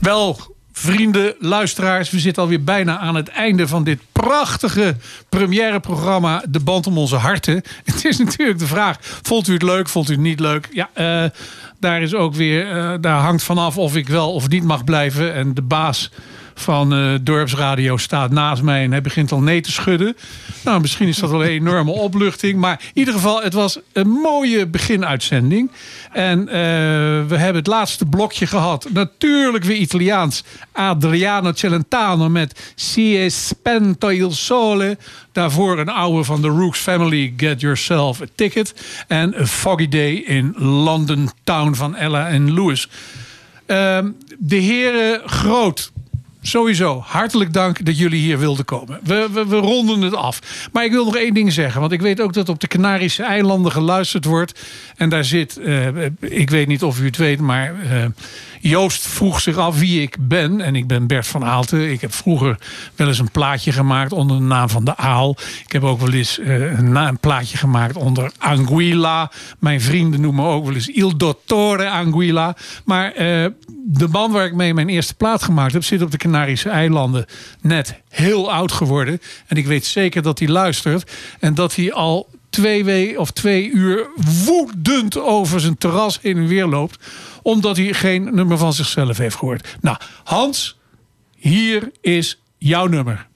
[0.07, 0.37] Wel,
[0.71, 4.95] vrienden, luisteraars, we zitten alweer bijna aan het einde van dit prachtige
[5.29, 7.61] premièreprogramma De Band om onze harten.
[7.85, 10.69] Het is natuurlijk de vraag, vond u het leuk, vond u het niet leuk?
[10.71, 11.23] Ja, eh,
[11.79, 15.33] daar is ook weer, eh, daar hangt vanaf of ik wel of niet mag blijven.
[15.33, 16.11] En de baas
[16.59, 20.17] van eh, Dorpsradio staat naast mij en hij begint al nee te schudden.
[20.63, 22.59] Nou, misschien is dat wel een enorme opluchting.
[22.59, 25.71] Maar in ieder geval, het was een mooie beginuitzending.
[26.11, 26.55] En eh,
[27.27, 28.87] we hebben het laatste blokje gehad.
[28.93, 30.43] Natuurlijk weer Italiaans.
[30.71, 34.97] Adriano Celentano met Si è spento il sole.
[35.31, 38.73] Daarvoor een oude van de Rooks Family, Get Yourself a Ticket.
[39.07, 42.89] En A Foggy Day in London Town van Ella en Lewis.
[43.65, 45.91] Ehm, de heren Groot,
[46.47, 48.99] Sowieso, hartelijk dank dat jullie hier wilden komen.
[49.03, 50.39] We, we, ronden het af.
[50.71, 51.81] Maar ik wil nog één ding zeggen.
[51.81, 54.59] Want ik weet ook dat op de Canarische eilanden geluisterd wordt.
[54.95, 55.87] En daar zit, eh,
[56.19, 58.05] ik weet niet of u het weet, maar eh,
[58.61, 60.61] Joost vroeg zich af wie ik ben.
[60.61, 61.91] En ik ben Bert van Aalten.
[61.91, 62.57] Ik heb vroeger
[62.95, 65.37] wel eens een plaatje gemaakt onder de naam van de Aal.
[65.65, 69.31] Ik heb ook wel eens eh, een, plaatje gemaakt onder Anguilla.
[69.59, 72.55] Mijn vrienden noemen me ook wel eens Il Dottore Anguilla.
[72.85, 73.13] Maar
[73.89, 75.83] de man waar ik mee mijn eerste plaat gemaakt heb...
[75.83, 77.25] zit op de Canarische eilanden
[77.61, 79.19] net heel oud geworden.
[79.47, 81.11] En ik weet zeker dat hij luistert.
[81.39, 84.07] En dat hij al twee, we- of twee uur
[84.45, 87.05] woedend over zijn terras heen en weer loopt.
[87.41, 89.77] Omdat hij geen nummer van zichzelf heeft gehoord.
[89.81, 90.77] Nou, Hans,
[91.35, 93.27] hier is jouw nummer.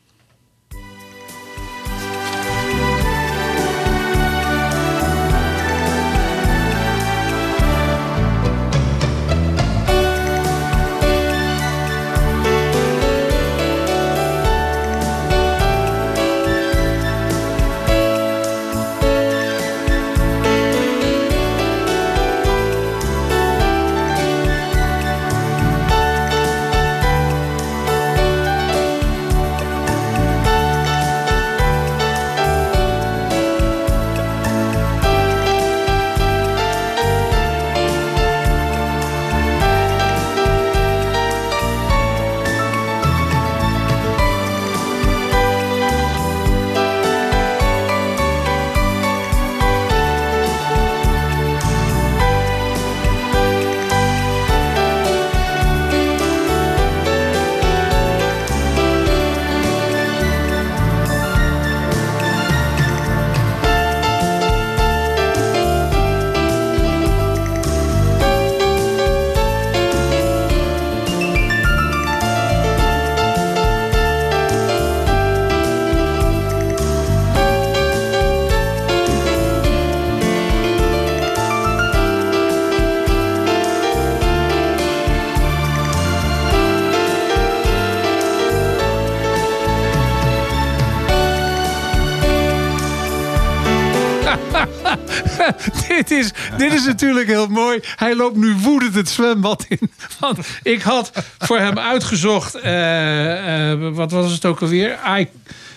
[96.57, 97.79] dit, is, natuurlijk heel mooi.
[97.95, 99.91] Hij loopt nu woedend het zwembad in.
[100.19, 102.55] Want ik had voor hem uitgezocht.
[102.55, 104.99] eh, eh, wat was het ook alweer?
[105.19, 105.27] I,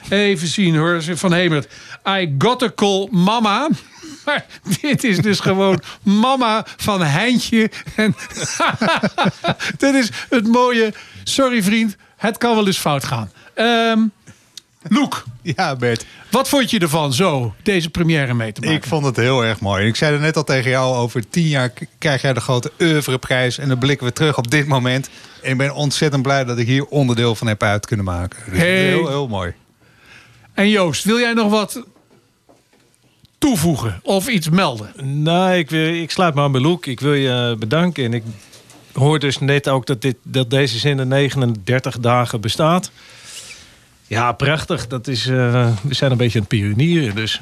[0.09, 1.03] even zien hoor.
[1.03, 1.73] Van Hemert.
[2.09, 3.69] I got a call mama.
[4.25, 4.47] Maar
[4.81, 7.71] dit is dus gewoon mama van Heintje.
[9.79, 10.93] Dit is het mooie.
[11.25, 13.31] Sorry vriend, het kan wel eens fout gaan.
[13.55, 14.01] Ehm
[14.89, 15.24] Loek.
[15.43, 16.06] Ja, Bert.
[16.31, 18.77] Wat vond je ervan zo, deze première mee te maken?
[18.77, 19.86] Ik vond het heel erg mooi.
[19.86, 23.59] Ik zei er net al tegen jou, over tien jaar krijg jij de grote oeuvreprijs.
[23.59, 25.09] En dan blikken we terug op dit moment.
[25.43, 28.43] En ik ben ontzettend blij dat ik hier onderdeel van heb uit kunnen maken.
[28.51, 28.86] Dus Hey.
[28.86, 29.52] Heel, heel mooi.
[30.55, 31.82] En Joost, wil jij nog wat
[33.39, 34.93] toevoegen of iets melden?
[35.23, 36.86] Nee, ik, wil, ik sluit me aan bij Loek.
[36.86, 38.05] Ik wil je bedanken.
[38.05, 38.23] En ik
[38.93, 42.90] hoor dus net ook dat, dit, dat deze zin de 39 dagen bestaat.
[44.06, 44.86] Ja, prachtig.
[44.86, 47.14] Dat is, eh, we zijn een beetje een pionieren.
[47.14, 47.40] Dus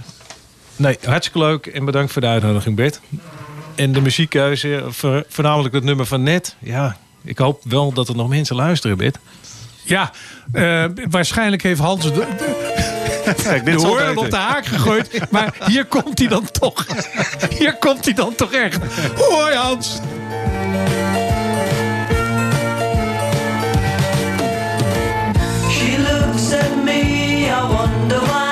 [0.77, 1.67] nee, hartstikke leuk.
[1.67, 3.01] En bedankt voor de uitnodiging, Bert.
[3.75, 6.57] En de muziekkeuze, voor- voornamelijk het nummer van net.
[6.59, 9.19] Ja, ik hoop wel dat er nog mensen luisteren, Bert.
[9.85, 10.11] Ja,
[10.53, 12.27] eh, waarschijnlijk heeft Hans de, de,
[13.43, 15.31] Kijk, dit de op de haak gegooid.
[15.31, 16.87] Maar hier komt hij dan toch.
[17.59, 18.79] Hier komt hij dan toch echt.
[19.17, 20.01] Hoi Hans.
[27.69, 28.52] Wonder why.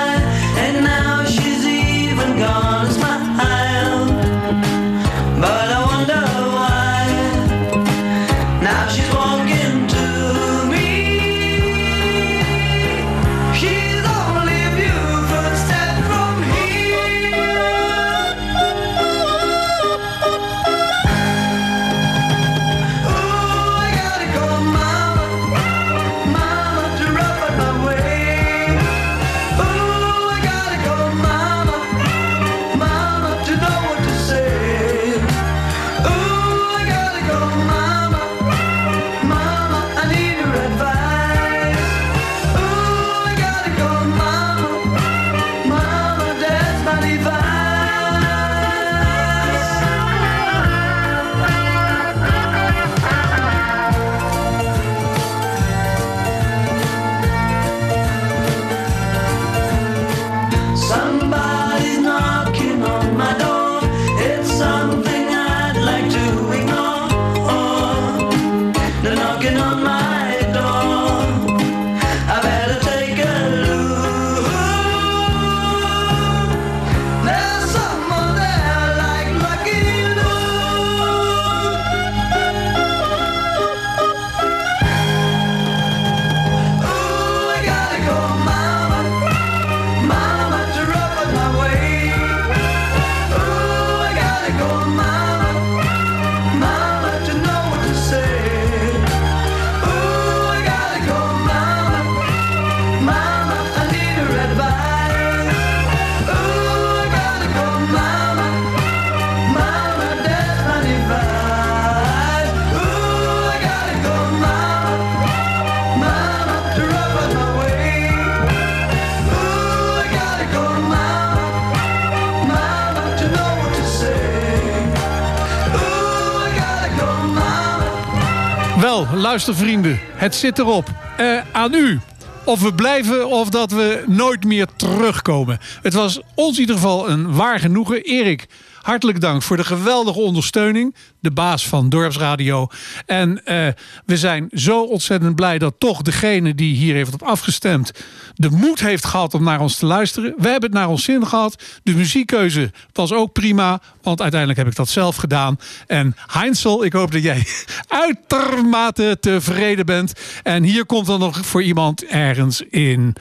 [129.21, 130.89] Luister vrienden, het zit erop.
[131.17, 131.99] Eh, aan u.
[132.43, 135.59] Of we blijven of dat we nooit meer terugkomen.
[135.81, 138.01] Het was ons in ieder geval een waar genoegen.
[138.01, 138.47] Erik,
[138.81, 140.95] hartelijk dank voor de geweldige ondersteuning.
[141.19, 142.67] De baas van Dorpsradio.
[143.05, 143.67] En eh,
[144.05, 147.91] we zijn zo ontzettend blij dat toch degene die hier heeft op afgestemd...
[148.33, 150.33] de moed heeft gehad om naar ons te luisteren.
[150.37, 151.63] We hebben het naar ons zin gehad.
[151.83, 153.81] De muziekkeuze was ook prima.
[154.01, 155.59] Want uiteindelijk heb ik dat zelf gedaan.
[155.87, 157.45] En Heinzel, ik hoop dat jij
[157.87, 160.13] uitermate tevreden bent.
[160.43, 163.15] En hier komt dan nog voor iemand ergens in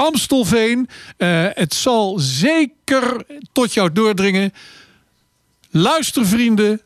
[0.00, 0.88] Amstelveen.
[1.16, 4.52] Eh, het zal zeker tot jou doordringen.
[5.70, 6.80] Luister vrienden,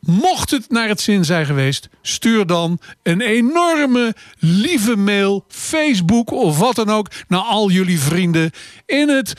[0.00, 6.58] mocht het naar het zin zijn geweest, stuur dan een enorme lieve mail, Facebook of
[6.58, 8.50] wat dan ook naar al jullie vrienden
[8.86, 9.34] in het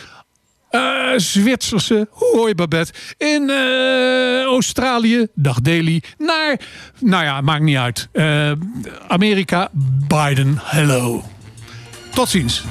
[0.74, 2.08] eh, Zwitserse,
[2.48, 2.94] je Babette?
[3.18, 6.02] In eh, Australië, dag Delhi.
[6.18, 6.60] Naar,
[7.00, 8.08] nou ja, maakt niet uit.
[8.12, 8.52] Eh,
[9.08, 9.70] Amerika,
[10.08, 11.24] Biden, hello.
[12.14, 12.64] Tot ziens.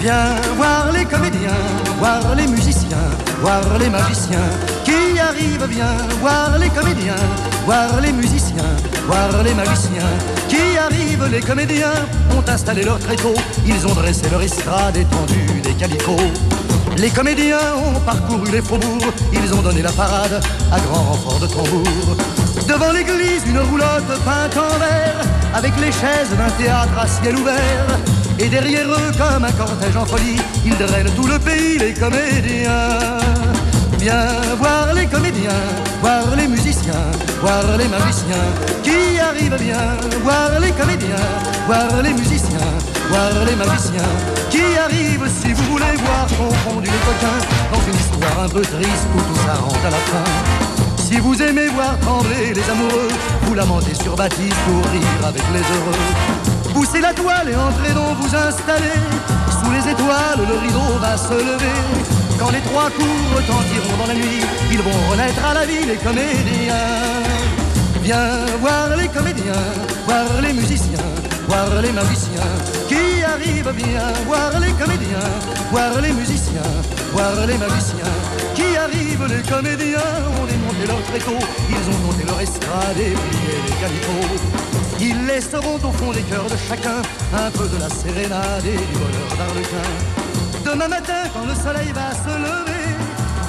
[0.00, 1.56] Viens voir les comédiens,
[1.98, 3.10] voir les musiciens,
[3.40, 4.48] voir les magiciens
[4.84, 5.66] qui arrivent.
[5.68, 7.16] Viens voir les comédiens,
[7.66, 8.76] voir les musiciens,
[9.08, 10.14] voir les magiciens
[10.48, 11.28] qui arrivent.
[11.30, 11.98] Les comédiens
[12.36, 13.34] ont installé leur tréteau,
[13.66, 16.30] ils ont dressé leur estrade étendue des calicots.
[16.96, 20.40] Les comédiens ont parcouru les faubourgs, ils ont donné la parade
[20.72, 22.16] à grand renfort de tambour.
[22.68, 25.20] Devant l'église, une roulotte peinte en vert,
[25.52, 27.98] avec les chaises d'un théâtre à ciel ouvert.
[28.38, 33.18] Et derrière eux, comme un cortège en folie, ils drainent tout le pays, les comédiens.
[33.98, 35.64] Viens voir les comédiens,
[36.00, 37.10] voir les musiciens,
[37.40, 38.46] voir les magiciens
[38.82, 39.96] qui arrivent bien.
[40.22, 41.26] Voir les comédiens,
[41.66, 42.70] voir les musiciens,
[43.08, 44.12] voir les magiciens
[44.50, 45.28] qui arrivent.
[45.40, 47.40] Si vous voulez voir confondus les coquins
[47.72, 50.76] dans une histoire un peu triste où tout s'arrange à la fin.
[50.96, 53.08] Si vous aimez voir trembler les amoureux,
[53.42, 56.74] vous lamentez sur Baptiste pour rire avec les heureux.
[56.74, 58.98] Poussez la toile et entrez donc vous installer.
[59.48, 62.25] Sous les étoiles, le rideau va se lever.
[62.38, 65.96] Quand les trois coups retentiront dans la nuit, ils vont renaître à la vie les
[65.96, 67.24] comédiens.
[68.02, 69.64] Viens voir les comédiens,
[70.06, 71.08] voir les musiciens,
[71.48, 72.52] voir les magiciens
[72.88, 74.12] qui arrivent bien.
[74.26, 75.30] Voir les comédiens,
[75.70, 76.72] voir les musiciens,
[77.12, 78.16] voir les magiciens
[78.54, 79.26] qui arrivent.
[79.28, 81.38] Les comédiens ont démonté leur tréteau,
[81.70, 84.36] ils ont monté leur estrade et plié les calicots.
[85.00, 87.00] Ils laisseront au fond des cœurs de chacun
[87.34, 90.25] un peu de la sérénade et du bonheur d'Arlequin.
[90.66, 92.86] Demain matin, quand le soleil va se lever,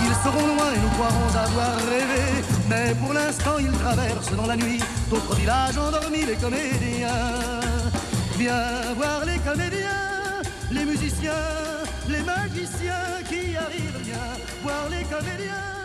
[0.06, 2.44] ils seront loin et nous croirons avoir rêvé.
[2.70, 4.80] Mais pour l'instant, ils traversent dans la nuit
[5.10, 7.60] d'autres villages endormis, les comédiens.
[8.38, 11.32] Viens voir les comédiens, les musiciens,
[12.08, 14.28] les magiciens qui arrivent bien.
[14.62, 15.77] Voir les comédiens,